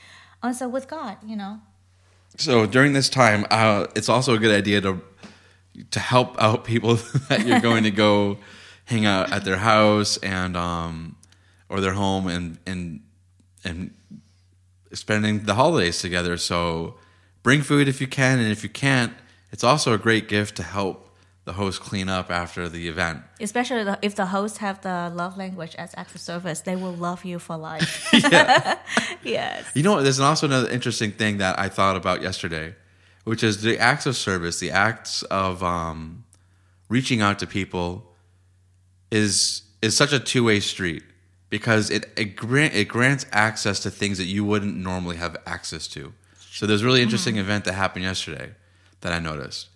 also 0.43 0.67
with 0.69 0.89
god 0.89 1.17
you 1.25 1.37
know 1.37 1.61
So 2.39 2.67
during 2.67 2.93
this 2.95 3.09
time, 3.09 3.45
uh, 3.51 3.87
it's 3.99 4.09
also 4.09 4.35
a 4.35 4.39
good 4.39 4.55
idea 4.63 4.81
to 4.81 4.93
to 5.91 6.01
help 6.01 6.31
out 6.47 6.65
people 6.65 6.95
that 7.29 7.47
you're 7.47 7.61
going 7.71 7.85
to 7.85 7.91
go 7.91 8.39
hang 8.93 9.05
out 9.07 9.33
at 9.33 9.45
their 9.45 9.59
house 9.59 10.17
and 10.23 10.57
um, 10.57 11.17
or 11.69 11.81
their 11.81 11.95
home 11.95 12.27
and 12.31 12.59
and 12.67 13.01
and 13.65 13.91
spending 14.93 15.45
the 15.45 15.55
holidays 15.55 16.01
together. 16.01 16.37
So 16.37 16.97
bring 17.43 17.63
food 17.63 17.89
if 17.89 18.01
you 18.01 18.07
can, 18.07 18.39
and 18.39 18.51
if 18.51 18.63
you 18.63 18.69
can't, 18.69 19.13
it's 19.53 19.65
also 19.65 19.93
a 19.93 19.99
great 19.99 20.29
gift 20.29 20.57
to 20.57 20.63
help 20.63 21.07
the 21.45 21.55
host 21.55 21.81
clean 21.81 22.09
up 22.09 22.31
after 22.31 22.69
the 22.69 22.87
event. 22.87 23.23
especially 23.41 23.83
the, 23.83 23.99
if 24.03 24.15
the 24.15 24.27
hosts 24.27 24.59
have 24.59 24.81
the 24.83 25.11
love 25.15 25.37
language 25.39 25.75
as 25.77 25.93
acts 25.97 26.15
of 26.15 26.21
service 26.21 26.61
they 26.61 26.77
will 26.77 26.93
love 26.93 27.25
you 27.25 27.39
for 27.39 27.57
life. 27.57 28.09
Yes. 29.23 29.65
You 29.75 29.83
know, 29.83 30.03
there's 30.03 30.21
also 30.21 30.47
another 30.47 30.69
interesting 30.71 31.13
thing 31.13 31.39
that 31.39 31.59
I 31.59 31.69
thought 31.69 31.97
about 31.97 32.23
yesterday, 32.23 32.75
which 33.25 33.43
is 33.43 33.63
the 33.63 33.79
acts 33.79 34.07
of 34.07 34.17
service, 34.17 34.61
the 34.61 34.71
acts 34.71 35.23
of 35.25 35.63
um, 35.63 36.25
reaching 36.89 37.21
out 37.21 37.39
to 37.41 37.47
people, 37.47 38.15
is 39.11 39.63
is 39.83 39.97
such 39.97 40.13
a 40.13 40.21
two 40.21 40.45
way 40.45 40.61
street 40.61 41.03
because 41.51 41.91
it 41.91 42.11
it, 42.17 42.37
grant, 42.37 42.75
it 42.75 42.87
grants 42.89 43.27
access 43.33 43.81
to 43.81 43.91
things 43.91 44.17
that 44.19 44.25
you 44.27 44.45
wouldn't 44.45 44.77
normally 44.77 45.17
have 45.17 45.37
access 45.47 45.87
to. 45.89 46.13
So 46.53 46.67
there's 46.67 46.83
a 46.83 46.87
really 46.87 47.03
interesting 47.03 47.37
event 47.37 47.65
that 47.67 47.75
happened 47.75 48.05
yesterday 48.05 48.51
that 49.03 49.13
I 49.13 49.19
noticed. 49.19 49.69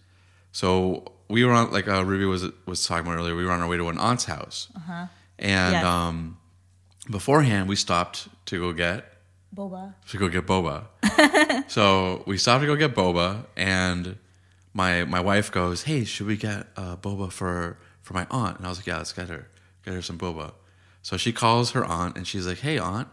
So 0.53 1.13
we 1.29 1.45
were 1.45 1.53
on 1.53 1.71
like 1.73 1.89
uh, 1.89 2.03
Rubie 2.05 2.29
was 2.29 2.45
was 2.67 2.87
talking 2.87 3.07
about 3.07 3.19
earlier. 3.19 3.35
We 3.37 3.45
were 3.45 3.53
on 3.53 3.61
our 3.61 3.69
way 3.69 3.77
to 3.77 3.89
an 3.89 3.99
aunt's 3.99 4.25
house, 4.25 4.69
and 5.39 5.73
Yes. 5.75 5.85
um, 5.85 6.37
beforehand 7.11 7.69
we 7.69 7.77
stopped 7.77 8.29
to 8.47 8.59
go 8.59 8.73
get 8.73 9.05
boba 9.55 9.95
to 10.09 10.19
go 10.19 10.29
get 10.29 10.47
boba. 10.47 10.85
so 11.71 12.23
we 12.27 12.39
stopped 12.39 12.61
to 12.63 12.67
go 12.67 12.77
get 12.77 12.95
boba, 12.95 13.47
and 13.57 14.17
my 14.73 15.05
my 15.05 15.21
wife 15.21 15.51
goes, 15.51 15.85
"Hey, 15.85 16.05
should 16.05 16.27
we 16.27 16.37
get 16.37 16.67
uh, 16.77 16.97
boba 16.97 17.31
for 17.33 17.79
for 18.03 18.15
my 18.15 18.27
aunt?" 18.31 18.59
And 18.59 18.67
I 18.67 18.69
was 18.69 18.79
like, 18.79 18.87
"Yeah, 18.87 18.99
let's 18.99 19.13
get 19.13 19.29
her 19.29 19.49
get 19.85 19.95
her 19.95 20.03
some 20.03 20.19
boba." 20.19 20.53
So 21.05 21.17
she 21.17 21.33
calls 21.33 21.71
her 21.77 21.85
aunt, 21.85 22.17
and 22.17 22.27
she's 22.27 22.47
like, 22.47 22.59
"Hey, 22.61 22.79
aunt, 22.79 23.09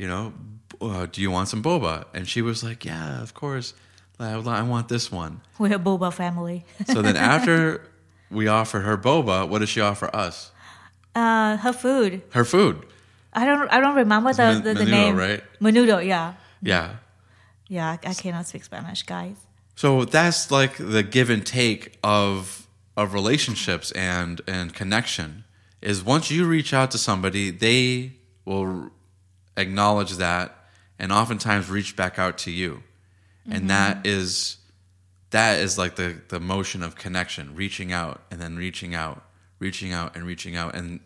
you 0.00 0.08
know, 0.08 0.32
uh, 0.80 1.06
do 1.12 1.20
you 1.20 1.30
want 1.30 1.48
some 1.48 1.62
boba?" 1.62 2.06
And 2.14 2.26
she 2.26 2.40
was 2.42 2.64
like, 2.64 2.84
"Yeah, 2.84 3.22
of 3.22 3.34
course. 3.34 3.74
I, 4.18 4.32
I 4.32 4.62
want 4.62 4.88
this 4.88 5.12
one." 5.12 5.42
we're 5.60 5.76
a 5.76 5.78
boba 5.78 6.10
family 6.12 6.64
So 6.92 7.02
then 7.02 7.16
after 7.34 7.82
we 8.30 8.48
offer 8.48 8.80
her 8.80 8.96
boba, 8.98 9.46
what 9.48 9.58
does 9.60 9.68
she 9.68 9.80
offer 9.80 10.08
us? 10.26 10.50
uh 11.14 11.56
her 11.64 11.72
food 11.72 12.22
Her 12.38 12.44
food. 12.44 12.76
i 13.32 13.42
don't 13.46 13.68
i 13.72 13.80
don't 13.80 13.96
remember 13.96 14.30
the, 14.32 14.42
men- 14.42 14.62
the, 14.62 14.74
the 14.74 14.84
menudo, 14.84 14.90
name 14.90 15.16
right? 15.16 15.42
menudo 15.60 15.96
yeah 16.04 16.34
Yeah. 16.62 16.96
yeah 17.68 17.96
I, 18.04 18.10
I 18.10 18.14
cannot 18.14 18.46
speak 18.46 18.62
spanish 18.64 19.02
guys 19.04 19.36
So 19.74 20.04
that's 20.04 20.50
like 20.50 20.74
the 20.94 21.02
give 21.02 21.28
and 21.30 21.44
take 21.46 21.82
of 22.04 22.66
of 22.96 23.14
relationships 23.14 23.90
and 23.92 24.40
and 24.46 24.74
connection 24.74 25.44
is 25.80 26.02
once 26.02 26.30
you 26.30 26.46
reach 26.46 26.72
out 26.74 26.90
to 26.92 26.98
somebody, 26.98 27.50
they 27.50 28.12
will 28.44 28.90
acknowledge 29.56 30.12
that 30.12 30.56
and 30.98 31.12
oftentimes 31.12 31.68
reach 31.68 31.96
back 31.96 32.18
out 32.18 32.38
to 32.38 32.50
you. 32.50 32.82
And 33.46 33.60
mm-hmm. 33.60 33.66
that 33.68 34.06
is 34.06 34.56
that 35.30 35.58
is 35.58 35.78
like 35.78 35.96
the 35.96 36.20
the 36.28 36.40
motion 36.40 36.82
of 36.82 36.96
connection, 36.96 37.54
reaching 37.54 37.92
out 37.92 38.22
and 38.30 38.40
then 38.40 38.56
reaching 38.56 38.94
out, 38.94 39.22
reaching 39.58 39.92
out 39.92 40.16
and 40.16 40.24
reaching 40.24 40.56
out 40.56 40.74
and 40.74 41.00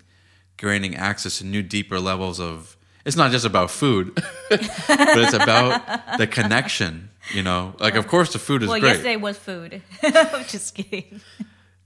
gaining 0.56 0.96
access 0.96 1.38
to 1.38 1.46
new 1.46 1.62
deeper 1.62 2.00
levels 2.00 2.40
of 2.40 2.76
it's 3.04 3.16
not 3.16 3.32
just 3.32 3.44
about 3.44 3.70
food, 3.70 4.14
but 4.48 4.60
it's 4.88 5.32
about 5.32 6.18
the 6.18 6.26
connection, 6.26 7.10
you 7.32 7.42
know. 7.42 7.74
Like 7.78 7.96
of 7.96 8.06
course 8.06 8.32
the 8.32 8.38
food 8.38 8.62
is 8.62 8.68
well 8.68 8.80
great. 8.80 8.90
yesterday 8.90 9.16
was 9.16 9.38
food 9.38 9.82
i'm 10.02 10.44
just 10.48 10.74
kidding 10.74 11.20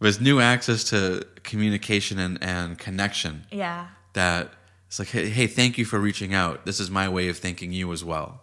It's 0.01 0.21
new 0.21 0.41
access 0.41 0.85
to 0.85 1.27
communication 1.43 2.19
and, 2.19 2.43
and 2.43 2.79
connection 2.79 3.47
yeah 3.51 3.89
that 4.13 4.51
it's 4.87 4.99
like, 4.99 5.09
hey, 5.09 5.29
hey, 5.29 5.47
thank 5.47 5.79
you 5.79 5.85
for 5.85 5.99
reaching 5.99 6.33
out. 6.33 6.65
This 6.65 6.79
is 6.81 6.91
my 6.91 7.09
way 7.09 7.29
of 7.29 7.39
thanking 7.39 7.73
you 7.73 7.93
as 7.93 8.05
well. 8.05 8.41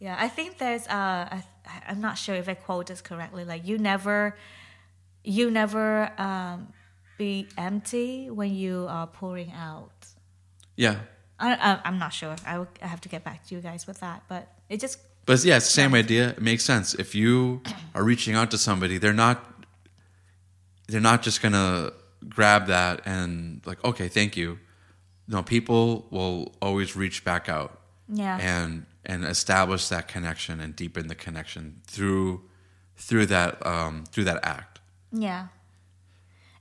Yeah, 0.00 0.16
I 0.18 0.28
think 0.28 0.58
there's 0.58 0.86
uh, 0.88 0.90
I, 0.90 1.44
I'm 1.88 2.00
not 2.00 2.18
sure 2.18 2.34
if 2.34 2.48
I 2.48 2.54
quote 2.54 2.88
this 2.88 3.00
correctly. 3.00 3.44
Like 3.44 3.66
you 3.66 3.78
never, 3.78 4.36
you 5.22 5.50
never 5.50 6.10
um, 6.20 6.72
be 7.16 7.46
empty 7.56 8.28
when 8.28 8.54
you 8.54 8.86
are 8.88 9.06
pouring 9.06 9.52
out. 9.52 9.92
Yeah. 10.76 10.96
I, 11.38 11.54
I, 11.54 11.80
I'm 11.84 11.98
not 11.98 12.12
sure. 12.12 12.36
I, 12.44 12.58
will, 12.58 12.68
I 12.82 12.86
have 12.86 13.00
to 13.02 13.08
get 13.08 13.24
back 13.24 13.46
to 13.46 13.54
you 13.54 13.60
guys 13.60 13.86
with 13.86 14.00
that, 14.00 14.24
but 14.28 14.48
it 14.68 14.80
just 14.80 14.98
But 15.26 15.44
yeah, 15.44 15.56
it's 15.56 15.66
the 15.66 15.72
same 15.72 15.94
idea. 15.94 16.30
It 16.30 16.42
makes 16.42 16.64
sense. 16.64 16.94
If 16.94 17.14
you 17.14 17.62
are 17.94 18.02
reaching 18.02 18.34
out 18.34 18.50
to 18.50 18.58
somebody, 18.58 18.98
they're 18.98 19.12
not 19.12 19.53
they're 20.88 21.00
not 21.00 21.22
just 21.22 21.42
gonna 21.42 21.92
grab 22.28 22.66
that 22.66 23.02
and 23.04 23.60
like, 23.66 23.82
okay, 23.84 24.08
thank 24.08 24.36
you. 24.36 24.58
No, 25.26 25.42
people 25.42 26.06
will 26.10 26.54
always 26.60 26.96
reach 26.96 27.24
back 27.24 27.48
out 27.48 27.80
yeah. 28.08 28.38
and 28.40 28.86
and 29.06 29.24
establish 29.24 29.88
that 29.88 30.08
connection 30.08 30.60
and 30.60 30.74
deepen 30.74 31.08
the 31.08 31.14
connection 31.14 31.80
through 31.86 32.42
through 32.96 33.26
that 33.26 33.64
um, 33.66 34.04
through 34.10 34.24
that 34.24 34.44
act. 34.44 34.80
Yeah. 35.12 35.48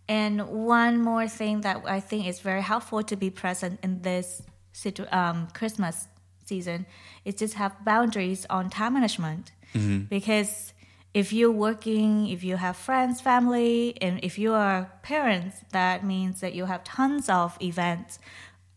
And 0.07 0.47
one 0.49 1.01
more 1.01 1.27
thing 1.27 1.62
that 1.62 1.81
I 1.86 1.99
think 1.99 2.27
is 2.27 2.39
very 2.41 2.62
helpful 2.62 3.03
to 3.03 3.15
be 3.15 3.29
present 3.29 3.79
in 3.83 4.01
this 4.01 4.41
situ- 4.73 5.07
um, 5.12 5.47
Christmas 5.53 6.07
season 6.45 6.86
is 7.23 7.36
just 7.36 7.53
have 7.53 7.86
boundaries 7.86 8.45
on 8.49 8.69
time 8.69 8.93
management. 8.93 9.51
Because 10.09 10.73
if 11.13 11.32
you're 11.32 11.52
working, 11.52 12.28
if 12.28 12.43
you 12.43 12.58
have 12.58 12.76
friends, 12.76 13.21
family, 13.21 13.95
and 14.02 14.19
if 14.23 14.39
you 14.39 14.54
are 14.54 14.91
parents, 15.04 15.58
that 15.71 16.04
means 16.04 16.41
that 16.41 16.54
you 16.54 16.65
have 16.65 16.84
tons 16.84 17.30
of 17.30 17.58
events 17.62 18.19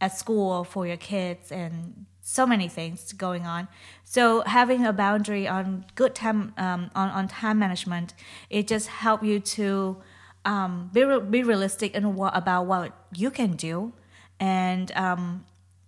at 0.00 0.16
school 0.16 0.62
for 0.62 0.86
your 0.86 0.98
kids 0.98 1.50
and 1.50 2.04
so 2.20 2.46
many 2.46 2.68
things 2.68 3.12
going 3.12 3.46
on. 3.46 3.68
So 4.04 4.42
having 4.42 4.84
a 4.84 4.92
boundary 4.92 5.48
on 5.48 5.86
good 5.94 6.14
time 6.14 6.52
um, 6.58 6.90
on, 6.94 7.08
on 7.10 7.28
time 7.28 7.58
management, 7.58 8.12
it 8.50 8.66
just 8.66 8.88
help 8.88 9.22
you 9.22 9.40
to 9.40 9.96
um, 10.44 10.90
be, 10.92 11.04
re- 11.04 11.20
be 11.20 11.42
realistic 11.42 11.94
in 11.94 12.16
what, 12.16 12.36
about 12.36 12.66
what 12.66 12.92
you 13.14 13.30
can 13.30 13.52
do, 13.52 13.92
and 14.38 14.92
um, 14.92 15.46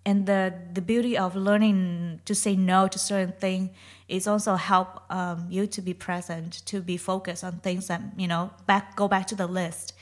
and 0.09 0.25
the 0.25 0.55
the 0.73 0.81
beauty 0.81 1.18
of 1.18 1.37
learning 1.37 2.21
to 2.25 2.35
say 2.35 2.57
no 2.57 2.88
to 2.88 2.99
certain 2.99 3.35
things 3.44 3.68
is 4.09 4.27
also 4.27 4.55
help 4.55 4.88
um, 5.11 5.47
you 5.51 5.66
to 5.66 5.83
be 5.83 5.92
present, 5.92 6.64
to 6.64 6.81
be 6.81 6.97
focused 6.97 7.44
on 7.44 7.53
things 7.59 7.88
that 7.88 8.01
you 8.16 8.27
know 8.27 8.51
back 8.66 8.97
go 8.97 9.07
back 9.07 9.27
to 9.27 9.37
the 9.37 9.47
list. 9.47 9.92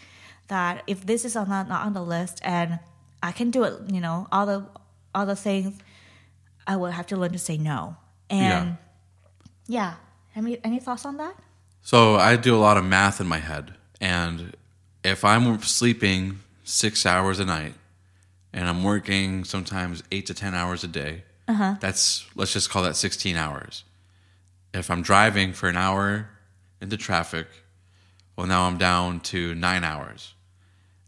That 0.46 0.84
if 0.86 1.04
this 1.04 1.24
is 1.24 1.34
on 1.34 1.48
not, 1.48 1.68
not 1.68 1.84
on 1.86 1.92
the 1.92 2.04
list 2.04 2.40
and 2.44 2.78
I 3.20 3.32
can 3.32 3.50
do 3.50 3.64
it, 3.64 3.74
you 3.92 4.00
know, 4.00 4.28
other 4.30 4.58
other 5.12 5.34
things, 5.34 5.74
I 6.68 6.76
will 6.76 6.92
have 6.92 7.08
to 7.08 7.16
learn 7.16 7.32
to 7.32 7.38
say 7.38 7.56
no. 7.56 7.96
And 8.30 8.76
yeah, 9.66 9.94
any 10.36 10.58
any 10.62 10.78
thoughts 10.78 11.04
on 11.04 11.16
that? 11.16 11.34
So 11.82 12.14
I 12.14 12.36
do 12.36 12.54
a 12.54 12.62
lot 12.68 12.76
of 12.76 12.84
math 12.84 13.20
in 13.20 13.26
my 13.26 13.38
head, 13.38 13.74
and 14.00 14.54
if 15.02 15.24
I'm 15.24 15.60
sleeping 15.62 16.38
six 16.62 17.04
hours 17.06 17.40
a 17.40 17.44
night, 17.44 17.74
and 18.56 18.66
I'm 18.68 18.82
working 18.82 19.44
sometimes 19.44 20.02
eight 20.10 20.26
to 20.26 20.34
ten 20.34 20.54
hours 20.54 20.82
a 20.82 20.88
day, 20.88 21.22
that's 21.80 22.26
let's 22.34 22.52
just 22.52 22.70
call 22.70 22.82
that 22.82 22.96
sixteen 22.96 23.36
hours. 23.36 23.84
If 24.74 24.90
I'm 24.90 25.02
driving 25.02 25.52
for 25.52 25.68
an 25.68 25.76
hour 25.76 26.28
into 26.80 26.96
traffic, 26.96 27.46
well, 28.34 28.46
now 28.48 28.66
I'm 28.66 28.78
down 28.78 29.20
to 29.30 29.54
nine 29.54 29.84
hours, 29.84 30.34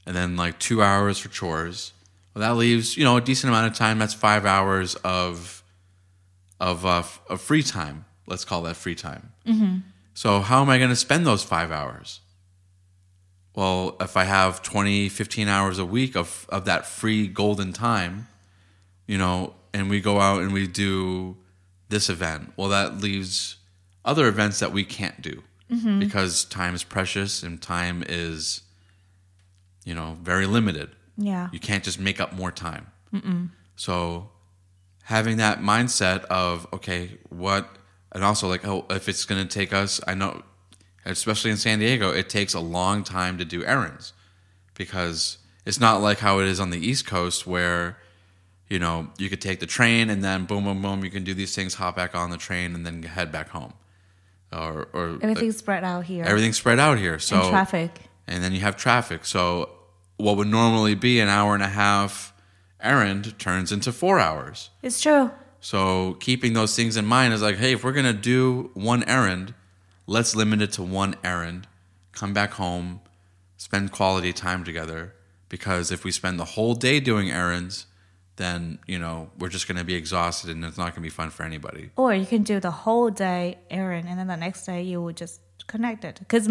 and 0.07 0.15
then 0.15 0.37
like 0.37 0.59
two 0.61 0.83
hours 0.83 1.19
for 1.19 1.29
chores. 1.29 1.93
Well, 2.35 2.43
that 2.43 2.57
leaves 2.57 2.97
you 2.97 3.05
know 3.05 3.17
a 3.17 3.21
decent 3.21 3.49
amount 3.51 3.67
of 3.67 3.75
time. 3.75 3.99
That's 3.99 4.15
five 4.15 4.47
hours 4.47 4.95
of 4.97 5.65
of 6.61 6.85
uh, 6.87 7.03
of 7.29 7.41
free 7.41 7.63
time. 7.65 8.05
Let's 8.27 8.45
call 8.45 8.63
that 8.63 8.77
free 8.77 8.95
time. 8.95 9.33
So 10.15 10.41
how 10.41 10.61
am 10.63 10.69
I 10.69 10.79
going 10.79 10.91
to 10.91 10.97
spend 10.97 11.27
those 11.27 11.43
five 11.45 11.71
hours? 11.73 12.21
Well, 13.59 13.97
if 14.01 14.17
I 14.17 14.23
have 14.23 14.63
20, 14.63 15.09
15 15.09 15.49
hours 15.49 15.81
a 15.81 15.85
week 15.85 16.15
of, 16.15 16.47
of 16.49 16.65
that 16.67 16.87
free 16.87 17.27
golden 17.27 17.73
time, 17.73 18.29
you 19.09 19.19
know, 19.19 19.55
and 19.75 19.91
we 19.91 20.01
go 20.01 20.21
out 20.21 20.43
and 20.43 20.53
we 20.53 20.69
do 20.69 21.37
this 21.89 22.09
event, 22.09 22.53
well, 22.57 22.69
that 22.69 22.99
leaves 22.99 23.57
other 24.05 24.29
events 24.29 24.61
that 24.61 24.71
we 24.71 24.85
can't 24.85 25.21
do 25.21 25.43
mm-hmm. 25.69 25.99
because 25.99 26.45
time 26.45 26.73
is 26.73 26.85
precious 26.85 27.43
and 27.43 27.61
time 27.61 28.05
is, 28.09 28.61
you 29.85 29.93
know, 29.93 30.17
very 30.23 30.47
limited. 30.47 30.91
Yeah. 31.17 31.49
You 31.53 31.59
can't 31.59 31.83
just 31.83 31.99
make 31.99 32.21
up 32.21 32.33
more 32.33 32.53
time. 32.53 32.87
So 33.75 34.29
having 35.03 35.39
that 35.39 35.59
mindset 35.59 36.25
of 36.27 36.69
okay, 36.73 37.19
what, 37.29 37.69
and 38.13 38.23
also 38.23 38.47
like 38.47 38.65
oh, 38.65 38.87
if 38.89 39.09
it's 39.09 39.25
going 39.25 39.45
to 39.45 39.53
take 39.53 39.73
us, 39.73 40.01
I 40.07 40.15
know, 40.15 40.45
especially 41.05 41.51
in 41.51 41.57
San 41.57 41.79
Diego, 41.79 42.11
it 42.11 42.29
takes 42.29 42.55
a 42.55 42.61
long 42.61 43.05
time 43.05 43.39
to 43.39 43.45
do 43.45 43.65
errands 43.65 44.13
because 44.75 45.39
it's 45.67 45.81
not 45.81 46.01
like 46.01 46.19
how 46.19 46.39
it 46.41 46.47
is 46.47 46.61
on 46.61 46.71
the 46.71 46.79
East 46.79 47.07
Coast 47.07 47.47
where 47.47 47.99
you 48.69 48.79
know 48.79 49.09
you 49.19 49.29
could 49.31 49.41
take 49.41 49.61
the 49.61 49.67
train 49.67 50.11
and 50.11 50.23
then 50.23 50.45
boom, 50.45 50.65
boom, 50.65 50.83
boom, 50.83 51.05
you 51.05 51.11
can 51.11 51.25
do 51.25 51.35
these 51.35 51.55
things, 51.55 51.75
hop 51.75 51.97
back 51.97 52.15
on 52.15 52.31
the 52.31 52.37
train, 52.37 52.75
and 52.75 52.85
then 52.85 53.03
head 53.03 53.33
back 53.33 53.49
home, 53.51 53.73
or 54.53 54.89
or 54.93 55.19
Everything's 55.23 55.57
spread 55.57 55.85
out 55.85 56.05
here. 56.05 56.25
everything's 56.25 56.57
spread 56.57 56.79
out 56.79 56.99
here. 56.99 57.19
So 57.19 57.41
and 57.41 57.51
traffic. 57.51 58.01
and 58.27 58.43
then 58.43 58.53
you 58.53 58.61
have 58.61 58.77
traffic. 58.77 59.25
So 59.25 59.71
what 60.17 60.37
would 60.37 60.49
normally 60.49 60.95
be 60.95 61.21
an 61.21 61.29
hour 61.29 61.55
and 61.55 61.63
a 61.63 61.69
half 61.69 62.33
errand 62.81 63.39
turns 63.39 63.73
into 63.73 63.93
four 63.93 64.19
hours. 64.21 64.71
It's 64.83 65.01
true. 65.01 65.31
So 65.61 66.15
keeping 66.21 66.53
those 66.53 66.77
things 66.77 66.97
in 66.97 67.05
mind 67.05 67.35
is 67.35 67.43
like, 67.43 67.57
hey, 67.57 67.73
if 67.73 67.83
we're 67.83 67.93
gonna 67.93 68.13
do 68.13 68.71
one 68.75 69.03
errand, 69.05 69.55
let's 70.09 70.35
limit 70.35 70.61
it 70.61 70.73
to 70.73 70.83
one 70.83 71.15
errand. 71.23 71.69
Come 72.11 72.33
back 72.33 72.55
home, 72.55 73.01
spend 73.57 73.93
quality 73.93 74.33
time 74.33 74.65
together. 74.65 75.15
Because 75.49 75.93
if 75.93 76.03
we 76.03 76.11
spend 76.11 76.41
the 76.41 76.45
whole 76.45 76.75
day 76.75 76.99
doing 76.99 77.31
errands, 77.31 77.87
then 78.37 78.79
you 78.87 78.99
know 78.99 79.31
we're 79.39 79.49
just 79.49 79.69
gonna 79.69 79.85
be 79.85 79.95
exhausted 79.95 80.51
and 80.51 80.65
it's 80.65 80.79
not 80.79 80.95
gonna 80.95 81.05
be 81.05 81.11
fun 81.11 81.31
for 81.31 81.45
anybody. 81.45 81.91
Or 81.97 82.15
you 82.15 82.27
can 82.27 82.43
do 82.43 82.59
the 82.59 82.71
whole 82.71 83.11
day 83.11 83.59
errand, 83.71 84.09
and 84.09 84.19
then 84.19 84.27
the 84.27 84.37
next 84.37 84.67
day 84.67 84.83
you 84.83 85.01
will 85.01 85.13
just 85.13 85.41
connect 85.67 86.05
it. 86.05 86.19
Because 86.19 86.49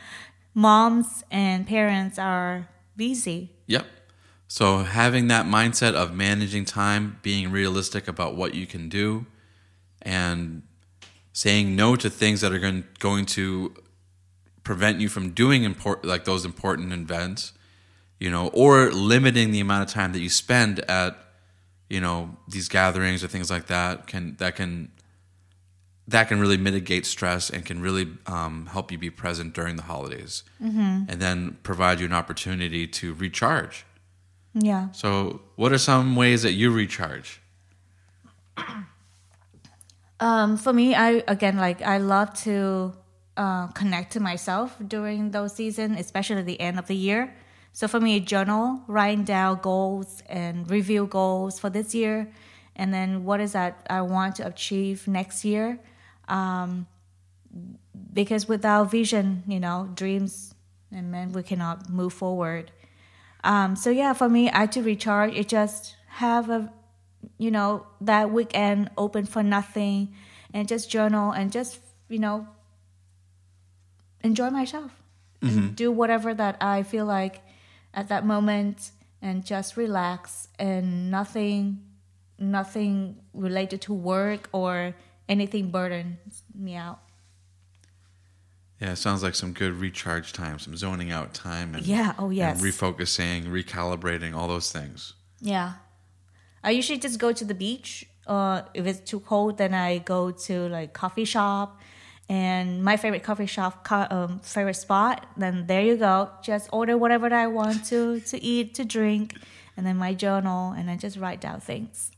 moms 0.54 1.24
and 1.30 1.66
parents 1.66 2.18
are 2.18 2.68
busy. 2.96 3.50
Yep. 3.66 3.86
So 4.46 4.78
having 4.78 5.28
that 5.28 5.46
mindset 5.46 5.94
of 5.94 6.14
managing 6.14 6.64
time, 6.64 7.18
being 7.22 7.50
realistic 7.50 8.06
about 8.08 8.36
what 8.36 8.54
you 8.54 8.66
can 8.66 8.88
do, 8.88 9.26
and 10.02 10.62
saying 11.34 11.76
no 11.76 11.96
to 11.96 12.08
things 12.08 12.40
that 12.40 12.52
are 12.52 12.58
going, 12.58 12.84
going 13.00 13.26
to 13.26 13.74
prevent 14.62 15.00
you 15.00 15.08
from 15.10 15.32
doing 15.32 15.64
important 15.64 16.06
like 16.06 16.24
those 16.24 16.46
important 16.46 16.92
events, 16.92 17.52
you 18.18 18.30
know, 18.30 18.48
or 18.48 18.90
limiting 18.90 19.50
the 19.50 19.60
amount 19.60 19.86
of 19.86 19.92
time 19.92 20.12
that 20.12 20.20
you 20.20 20.30
spend 20.30 20.78
at, 20.88 21.16
you 21.90 22.00
know, 22.00 22.36
these 22.48 22.68
gatherings 22.68 23.22
or 23.22 23.28
things 23.28 23.50
like 23.50 23.66
that 23.66 24.06
can 24.06 24.36
that 24.36 24.54
can 24.54 24.90
that 26.06 26.28
can 26.28 26.38
really 26.38 26.56
mitigate 26.56 27.04
stress 27.04 27.50
and 27.50 27.66
can 27.66 27.80
really 27.80 28.08
um, 28.26 28.66
help 28.66 28.92
you 28.92 28.98
be 28.98 29.10
present 29.10 29.54
during 29.54 29.76
the 29.76 29.82
holidays, 29.82 30.44
and 31.08 31.20
then 31.20 31.58
provide 31.62 31.98
you 31.98 32.06
an 32.06 32.12
opportunity 32.12 32.86
to 32.86 33.12
recharge. 33.14 33.84
Yeah. 34.54 34.92
So, 34.92 35.40
what 35.56 35.72
are 35.72 35.78
some 35.78 36.14
ways 36.14 36.42
that 36.42 36.52
you 36.52 36.70
recharge? 36.70 37.40
Um, 40.20 40.56
for 40.56 40.72
me, 40.72 40.94
I 40.94 41.22
again 41.28 41.56
like 41.56 41.82
I 41.82 41.98
love 41.98 42.34
to 42.44 42.94
uh, 43.36 43.66
connect 43.68 44.12
to 44.12 44.20
myself 44.20 44.76
during 44.86 45.30
those 45.30 45.54
seasons, 45.54 45.98
especially 45.98 46.42
the 46.42 46.60
end 46.60 46.78
of 46.78 46.86
the 46.86 46.96
year. 46.96 47.34
So 47.72 47.88
for 47.88 47.98
me, 47.98 48.20
journal, 48.20 48.82
writing 48.86 49.24
down 49.24 49.58
goals 49.60 50.22
and 50.28 50.70
review 50.70 51.06
goals 51.06 51.58
for 51.58 51.68
this 51.70 51.94
year, 51.94 52.30
and 52.76 52.94
then 52.94 53.24
what 53.24 53.40
is 53.40 53.52
that 53.52 53.84
I 53.90 54.02
want 54.02 54.36
to 54.36 54.46
achieve 54.46 55.08
next 55.08 55.44
year. 55.44 55.80
Um, 56.28 56.86
because 58.12 58.48
without 58.48 58.90
vision, 58.90 59.42
you 59.46 59.60
know, 59.60 59.90
dreams, 59.94 60.54
and 60.92 61.12
then 61.12 61.32
we 61.32 61.42
cannot 61.42 61.88
move 61.88 62.12
forward. 62.12 62.70
Um, 63.42 63.76
so 63.76 63.90
yeah, 63.90 64.12
for 64.12 64.28
me, 64.28 64.50
I 64.52 64.66
to 64.66 64.82
recharge, 64.82 65.34
it 65.34 65.48
just 65.48 65.96
have 66.08 66.48
a, 66.48 66.72
you 67.44 67.50
know, 67.50 67.86
that 68.00 68.30
weekend 68.30 68.90
open 68.96 69.26
for 69.26 69.42
nothing, 69.42 70.14
and 70.54 70.66
just 70.66 70.90
journal 70.90 71.30
and 71.30 71.52
just 71.52 71.78
you 72.08 72.18
know, 72.18 72.46
enjoy 74.22 74.50
myself, 74.50 74.92
and 75.42 75.50
mm-hmm. 75.50 75.68
do 75.74 75.92
whatever 75.92 76.32
that 76.32 76.56
I 76.60 76.82
feel 76.82 77.04
like 77.04 77.42
at 77.92 78.08
that 78.08 78.24
moment, 78.24 78.90
and 79.20 79.44
just 79.44 79.76
relax 79.76 80.48
and 80.58 81.10
nothing, 81.10 81.82
nothing 82.38 83.16
related 83.34 83.82
to 83.82 83.92
work 83.92 84.48
or 84.52 84.94
anything 85.28 85.70
burdens 85.70 86.42
me 86.54 86.74
out. 86.74 87.00
Yeah, 88.80 88.92
it 88.92 88.96
sounds 88.96 89.22
like 89.22 89.34
some 89.34 89.52
good 89.52 89.72
recharge 89.74 90.32
time, 90.32 90.58
some 90.58 90.76
zoning 90.76 91.12
out 91.12 91.32
time, 91.32 91.74
and 91.74 91.86
Yeah. 91.86 92.14
Oh 92.18 92.30
yes. 92.30 92.60
and 92.60 92.66
refocusing, 92.66 93.44
recalibrating, 93.46 94.34
all 94.34 94.48
those 94.48 94.72
things. 94.72 95.14
Yeah. 95.40 95.74
I 96.64 96.70
usually 96.70 96.98
just 96.98 97.18
go 97.20 97.30
to 97.32 97.44
the 97.44 97.54
beach. 97.54 98.06
Uh, 98.26 98.62
if 98.72 98.86
it's 98.86 99.00
too 99.00 99.20
cold, 99.20 99.58
then 99.58 99.74
I 99.74 99.98
go 99.98 100.30
to 100.30 100.68
like 100.68 100.92
coffee 100.94 101.26
shop. 101.26 101.80
And 102.26 102.82
my 102.82 102.96
favorite 102.96 103.22
coffee 103.22 103.44
shop, 103.44 103.84
co- 103.84 104.06
um, 104.10 104.40
favorite 104.40 104.74
spot, 104.74 105.26
then 105.36 105.66
there 105.66 105.82
you 105.82 105.96
go. 105.96 106.30
Just 106.42 106.70
order 106.72 106.96
whatever 106.96 107.32
I 107.32 107.48
want 107.48 107.84
to 107.86 108.20
to 108.20 108.42
eat, 108.42 108.72
to 108.76 108.84
drink, 108.86 109.36
and 109.76 109.84
then 109.86 109.98
my 109.98 110.14
journal, 110.14 110.72
and 110.72 110.90
I 110.90 110.96
just 110.96 111.18
write 111.18 111.42
down 111.42 111.60
things. 111.60 112.10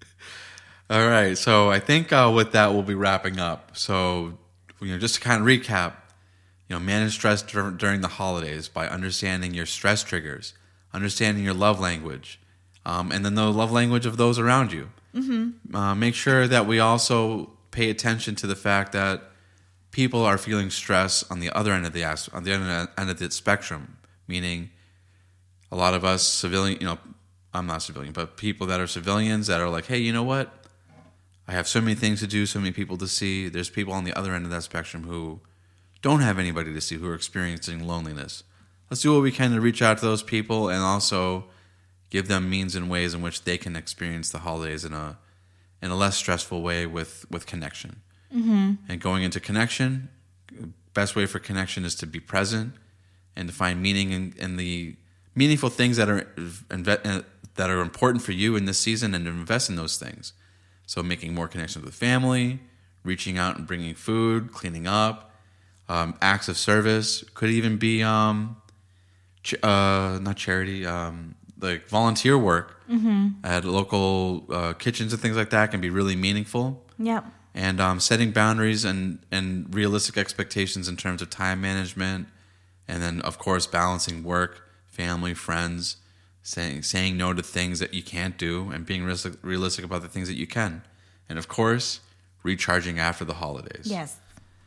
All 0.90 1.06
right. 1.06 1.36
So 1.36 1.70
I 1.70 1.78
think 1.78 2.10
uh, 2.10 2.32
with 2.34 2.52
that, 2.52 2.72
we'll 2.72 2.82
be 2.82 2.94
wrapping 2.94 3.38
up. 3.38 3.76
So, 3.76 4.38
you 4.80 4.92
know, 4.92 4.98
just 4.98 5.16
to 5.16 5.20
kind 5.20 5.42
of 5.42 5.46
recap, 5.46 5.92
you 6.66 6.76
know, 6.76 6.80
manage 6.80 7.12
stress 7.12 7.42
dur- 7.42 7.72
during 7.72 8.00
the 8.00 8.08
holidays 8.08 8.68
by 8.70 8.88
understanding 8.88 9.52
your 9.52 9.66
stress 9.66 10.02
triggers, 10.02 10.54
understanding 10.94 11.44
your 11.44 11.52
love 11.52 11.78
language, 11.78 12.40
um, 12.84 13.12
and 13.12 13.24
then 13.24 13.34
the 13.34 13.52
love 13.52 13.72
language 13.72 14.06
of 14.06 14.16
those 14.16 14.38
around 14.38 14.72
you. 14.72 14.90
Mm-hmm. 15.14 15.74
Uh, 15.74 15.94
make 15.94 16.14
sure 16.14 16.46
that 16.46 16.66
we 16.66 16.80
also 16.80 17.50
pay 17.70 17.90
attention 17.90 18.34
to 18.36 18.46
the 18.46 18.56
fact 18.56 18.92
that 18.92 19.22
people 19.90 20.24
are 20.24 20.38
feeling 20.38 20.70
stress 20.70 21.28
on 21.30 21.40
the 21.40 21.50
other 21.50 21.72
end 21.72 21.86
of 21.86 21.92
the 21.92 22.04
on 22.04 22.44
the 22.44 22.54
other 22.54 22.88
end 22.96 23.10
of 23.10 23.18
the 23.18 23.30
spectrum, 23.30 23.96
meaning 24.26 24.70
a 25.70 25.76
lot 25.76 25.94
of 25.94 26.04
us 26.04 26.22
civilian, 26.22 26.78
you 26.80 26.86
know, 26.86 26.98
I'm 27.52 27.66
not 27.66 27.82
civilian, 27.82 28.12
but 28.12 28.36
people 28.36 28.66
that 28.68 28.80
are 28.80 28.86
civilians 28.86 29.46
that 29.46 29.60
are 29.60 29.68
like, 29.68 29.86
hey, 29.86 29.98
you 29.98 30.12
know 30.12 30.22
what? 30.22 30.52
I 31.46 31.52
have 31.52 31.66
so 31.66 31.80
many 31.80 31.94
things 31.94 32.20
to 32.20 32.26
do, 32.26 32.44
so 32.44 32.58
many 32.58 32.72
people 32.72 32.98
to 32.98 33.08
see. 33.08 33.48
There's 33.48 33.70
people 33.70 33.94
on 33.94 34.04
the 34.04 34.12
other 34.12 34.34
end 34.34 34.44
of 34.44 34.50
that 34.50 34.62
spectrum 34.62 35.04
who 35.04 35.40
don't 36.02 36.20
have 36.20 36.38
anybody 36.38 36.74
to 36.74 36.80
see, 36.80 36.96
who 36.96 37.08
are 37.08 37.14
experiencing 37.14 37.86
loneliness. 37.86 38.44
Let's 38.90 39.02
do 39.02 39.14
what 39.14 39.22
we 39.22 39.32
can 39.32 39.52
to 39.52 39.60
reach 39.60 39.82
out 39.82 39.98
to 39.98 40.04
those 40.04 40.22
people 40.22 40.68
and 40.68 40.82
also 40.82 41.46
give 42.10 42.28
them 42.28 42.48
means 42.48 42.74
and 42.74 42.90
ways 42.90 43.14
in 43.14 43.22
which 43.22 43.44
they 43.44 43.58
can 43.58 43.76
experience 43.76 44.30
the 44.30 44.40
holidays 44.40 44.84
in 44.84 44.92
a 44.92 45.18
in 45.80 45.90
a 45.90 45.96
less 45.96 46.16
stressful 46.16 46.62
way 46.62 46.86
with 46.86 47.26
with 47.30 47.46
connection. 47.46 48.02
Mm-hmm. 48.34 48.74
And 48.88 49.00
going 49.00 49.22
into 49.22 49.40
connection, 49.40 50.08
best 50.94 51.16
way 51.16 51.26
for 51.26 51.38
connection 51.38 51.84
is 51.84 51.94
to 51.96 52.06
be 52.06 52.20
present 52.20 52.74
and 53.34 53.48
to 53.48 53.54
find 53.54 53.80
meaning 53.80 54.12
in, 54.12 54.34
in 54.36 54.56
the 54.56 54.96
meaningful 55.34 55.70
things 55.70 55.96
that 55.96 56.08
are 56.08 56.22
inve- 56.68 57.24
that 57.54 57.70
are 57.70 57.80
important 57.80 58.22
for 58.22 58.32
you 58.32 58.56
in 58.56 58.66
this 58.66 58.78
season, 58.78 59.14
and 59.14 59.24
to 59.24 59.30
invest 59.30 59.70
in 59.70 59.76
those 59.76 59.96
things. 59.96 60.32
So 60.86 61.02
making 61.02 61.34
more 61.34 61.48
connections 61.48 61.84
with 61.84 61.94
family, 61.94 62.60
reaching 63.04 63.38
out 63.38 63.56
and 63.58 63.66
bringing 63.66 63.94
food, 63.94 64.52
cleaning 64.52 64.86
up, 64.86 65.32
um, 65.88 66.14
acts 66.20 66.48
of 66.48 66.56
service 66.56 67.24
could 67.34 67.50
even 67.50 67.76
be 67.76 68.02
um, 68.02 68.56
ch- 69.42 69.62
uh, 69.62 70.18
not 70.20 70.36
charity, 70.36 70.86
um, 70.86 71.34
like 71.60 71.88
volunteer 71.88 72.38
work 72.38 72.80
at 73.44 73.64
local 73.64 74.44
uh, 74.50 74.72
kitchens 74.74 75.12
and 75.12 75.20
things 75.20 75.36
like 75.36 75.50
that 75.50 75.70
can 75.70 75.80
be 75.80 75.90
really 75.90 76.16
meaningful. 76.16 76.82
Yep. 76.98 77.24
And 77.54 77.80
um, 77.80 78.00
setting 78.00 78.30
boundaries 78.30 78.84
and 78.84 79.18
and 79.30 79.72
realistic 79.74 80.16
expectations 80.16 80.88
in 80.88 80.96
terms 80.96 81.22
of 81.22 81.30
time 81.30 81.60
management, 81.60 82.28
and 82.86 83.02
then 83.02 83.20
of 83.22 83.38
course 83.38 83.66
balancing 83.66 84.22
work, 84.22 84.68
family, 84.86 85.34
friends, 85.34 85.96
saying 86.42 86.82
saying 86.82 87.16
no 87.16 87.32
to 87.32 87.42
things 87.42 87.78
that 87.80 87.94
you 87.94 88.02
can't 88.02 88.38
do, 88.38 88.70
and 88.70 88.86
being 88.86 89.02
realistic, 89.02 89.34
realistic 89.42 89.84
about 89.84 90.02
the 90.02 90.08
things 90.08 90.28
that 90.28 90.36
you 90.36 90.46
can, 90.46 90.82
and 91.28 91.38
of 91.38 91.48
course 91.48 92.00
recharging 92.42 92.98
after 92.98 93.24
the 93.24 93.34
holidays. 93.34 93.86
Yes. 93.86 94.16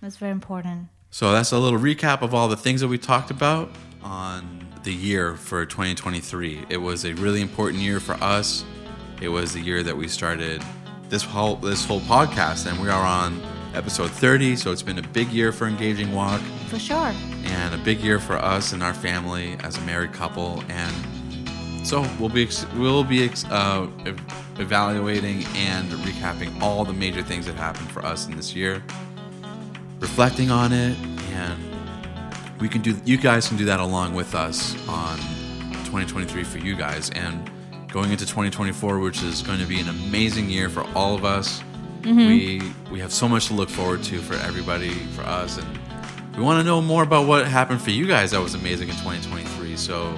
That's 0.01 0.17
very 0.17 0.32
important. 0.32 0.89
So 1.12 1.32
that's 1.32 1.51
a 1.51 1.60
little 1.60 1.80
recap 1.80 2.21
of 2.21 2.34
all 2.34 2.47
the 2.47 2.58
things 2.58 2.82
that 2.82 2.88
we 2.88 2.97
talked 2.97 3.32
about 3.32 3.71
on 4.01 4.65
the 4.84 4.94
year 4.94 5.36
for 5.36 5.65
2023. 5.65 6.65
It 6.70 6.78
was 6.78 7.06
a 7.06 7.13
really 7.13 7.41
important 7.41 7.82
year 7.82 8.00
for 8.00 8.13
us. 8.15 8.65
It 9.22 9.30
was 9.30 9.54
the 9.54 9.60
year 9.60 9.84
that 9.84 9.96
we 9.96 10.08
started 10.08 10.63
this 11.10 11.24
whole 11.24 11.56
this 11.58 11.86
whole 11.86 12.02
podcast, 12.02 12.65
and 12.70 12.82
we 12.82 12.89
are 12.89 13.06
on 13.06 13.41
episode 13.74 14.10
30. 14.12 14.56
So 14.56 14.72
it's 14.72 14.82
been 14.82 14.98
a 14.98 15.08
big 15.10 15.30
year 15.30 15.52
for 15.52 15.67
Engaging 15.67 16.12
Walk, 16.13 16.41
For 16.67 16.80
sure. 16.80 17.13
and 17.46 17.76
a 17.76 17.78
big 17.80 18.00
year 18.00 18.20
for 18.20 18.38
us 18.38 18.74
and 18.74 18.82
our 18.82 18.94
family 18.94 19.58
as 19.62 19.78
a 19.78 19.82
married 19.82 20.13
couple. 20.13 20.63
And 20.70 21.88
so 21.88 22.02
we'll 22.20 22.30
be 22.30 22.48
we'll 22.76 23.04
be 23.04 23.30
uh, 23.50 23.88
evaluating 24.60 25.44
and 25.56 25.89
recapping 25.91 26.62
all 26.62 26.86
the 26.86 26.94
major 26.94 27.22
things 27.22 27.46
that 27.46 27.56
happened 27.56 27.89
for 27.91 28.06
us 28.06 28.28
in 28.28 28.36
this 28.36 28.56
year 28.56 28.84
reflecting 30.00 30.50
on 30.50 30.74
it 30.74 30.98
and 31.34 31.71
we 32.62 32.69
can 32.69 32.82
do 32.82 33.00
you 33.04 33.17
guys 33.17 33.47
can 33.47 33.58
do 33.58 33.65
that 33.65 33.80
along 33.80 34.13
with 34.13 34.36
us 34.36 34.76
on 34.88 35.17
2023 35.86 36.43
for 36.43 36.60
you 36.60 36.76
guys. 36.76 37.10
And 37.12 37.50
going 37.91 38.12
into 38.12 38.26
2024 38.26 39.00
which 39.00 39.21
is 39.24 39.41
going 39.41 39.60
to 39.60 39.65
be 39.65 39.80
an 39.80 39.89
amazing 39.89 40.50
year 40.50 40.69
for 40.69 40.86
all 40.95 41.13
of 41.15 41.26
us 41.26 41.62
we 42.06 42.62
we 42.89 43.00
have 43.00 43.12
so 43.12 43.28
much 43.28 43.47
to 43.47 43.54
look 43.54 43.69
forward 43.69 44.02
to 44.04 44.19
for 44.19 44.36
everybody 44.36 44.93
for 45.15 45.24
us. 45.24 45.58
And 45.58 45.80
we 46.38 46.43
want 46.43 46.60
to 46.60 46.63
know 46.63 46.82
more 46.82 47.04
about 47.04 47.28
what 47.28 47.45
happened 47.45 47.82
for 47.82 47.91
you 47.91 48.08
guys 48.08 48.32
that 48.32 48.41
was 48.41 48.54
amazing 48.54 48.88
in 48.88 48.95
2023 48.95 49.76
so 49.76 50.12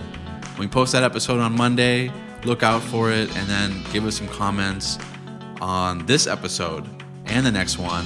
when 0.56 0.60
we 0.60 0.67
post 0.67 0.91
that 0.91 1.01
episode 1.01 1.39
on 1.39 1.58
monday 1.58 2.12
look 2.45 2.62
out 2.62 2.84
for 2.84 3.12
it 3.12 3.36
and 3.36 3.49
then 3.49 3.84
give 3.91 4.06
us 4.06 4.17
some 4.17 4.27
comments 4.27 4.99
on 5.60 6.06
this 6.06 6.27
episode 6.27 6.88
and 7.25 7.45
the 7.45 7.51
next 7.51 7.77
one. 7.77 8.06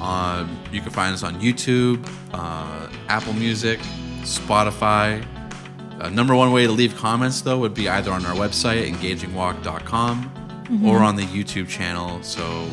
Uh, 0.00 0.46
you 0.72 0.80
can 0.80 0.90
find 0.90 1.12
us 1.14 1.22
on 1.22 1.40
YouTube, 1.40 2.06
uh, 2.32 2.79
Apple 3.10 3.32
Music, 3.32 3.80
Spotify. 4.20 5.26
Uh, 6.00 6.08
number 6.10 6.32
one 6.32 6.52
way 6.52 6.64
to 6.64 6.70
leave 6.70 6.96
comments, 6.96 7.40
though, 7.40 7.58
would 7.58 7.74
be 7.74 7.88
either 7.88 8.12
on 8.12 8.24
our 8.24 8.36
website, 8.36 8.88
engagingwalk.com, 8.88 10.84
or 10.86 10.98
on 10.98 11.16
the 11.16 11.24
YouTube 11.24 11.68
channel. 11.68 12.22
So 12.22 12.68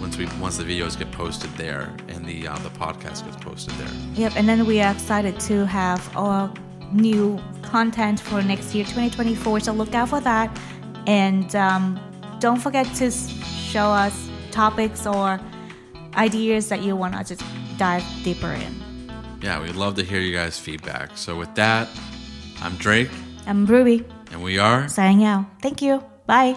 once 0.00 0.18
we 0.18 0.26
once 0.40 0.56
the 0.56 0.64
videos 0.64 0.98
get 0.98 1.12
posted 1.12 1.50
there 1.52 1.94
and 2.08 2.24
the 2.26 2.48
uh, 2.48 2.58
the 2.58 2.70
podcast 2.70 3.24
gets 3.24 3.36
posted 3.36 3.74
there. 3.74 3.88
Yep, 4.14 4.32
and 4.34 4.48
then 4.48 4.66
we 4.66 4.80
are 4.80 4.92
excited 4.92 5.38
to 5.40 5.64
have 5.66 6.16
our 6.16 6.52
new 6.90 7.40
content 7.62 8.18
for 8.18 8.42
next 8.42 8.74
year, 8.74 8.84
2024. 8.84 9.60
So 9.60 9.72
look 9.72 9.94
out 9.94 10.08
for 10.08 10.20
that, 10.20 10.50
and 11.06 11.54
um, 11.54 12.00
don't 12.40 12.60
forget 12.60 12.92
to 12.96 13.12
show 13.12 13.86
us 13.86 14.28
topics 14.50 15.06
or 15.06 15.38
ideas 16.16 16.68
that 16.70 16.82
you 16.82 16.96
want 16.96 17.14
us 17.14 17.28
to 17.28 17.36
just 17.36 17.78
dive 17.78 18.02
deeper 18.24 18.50
in. 18.50 18.85
Yeah, 19.46 19.62
we'd 19.62 19.76
love 19.76 19.94
to 19.94 20.02
hear 20.02 20.18
you 20.18 20.34
guys' 20.34 20.58
feedback. 20.58 21.16
So 21.16 21.38
with 21.38 21.54
that, 21.54 21.86
I'm 22.60 22.74
Drake, 22.82 23.10
I'm 23.46 23.64
Rubie, 23.64 24.02
and 24.32 24.42
we 24.42 24.58
are. 24.58 24.88
signing 24.88 25.22
out. 25.22 25.46
Thank 25.62 25.80
you. 25.80 26.02
Bye. 26.26 26.56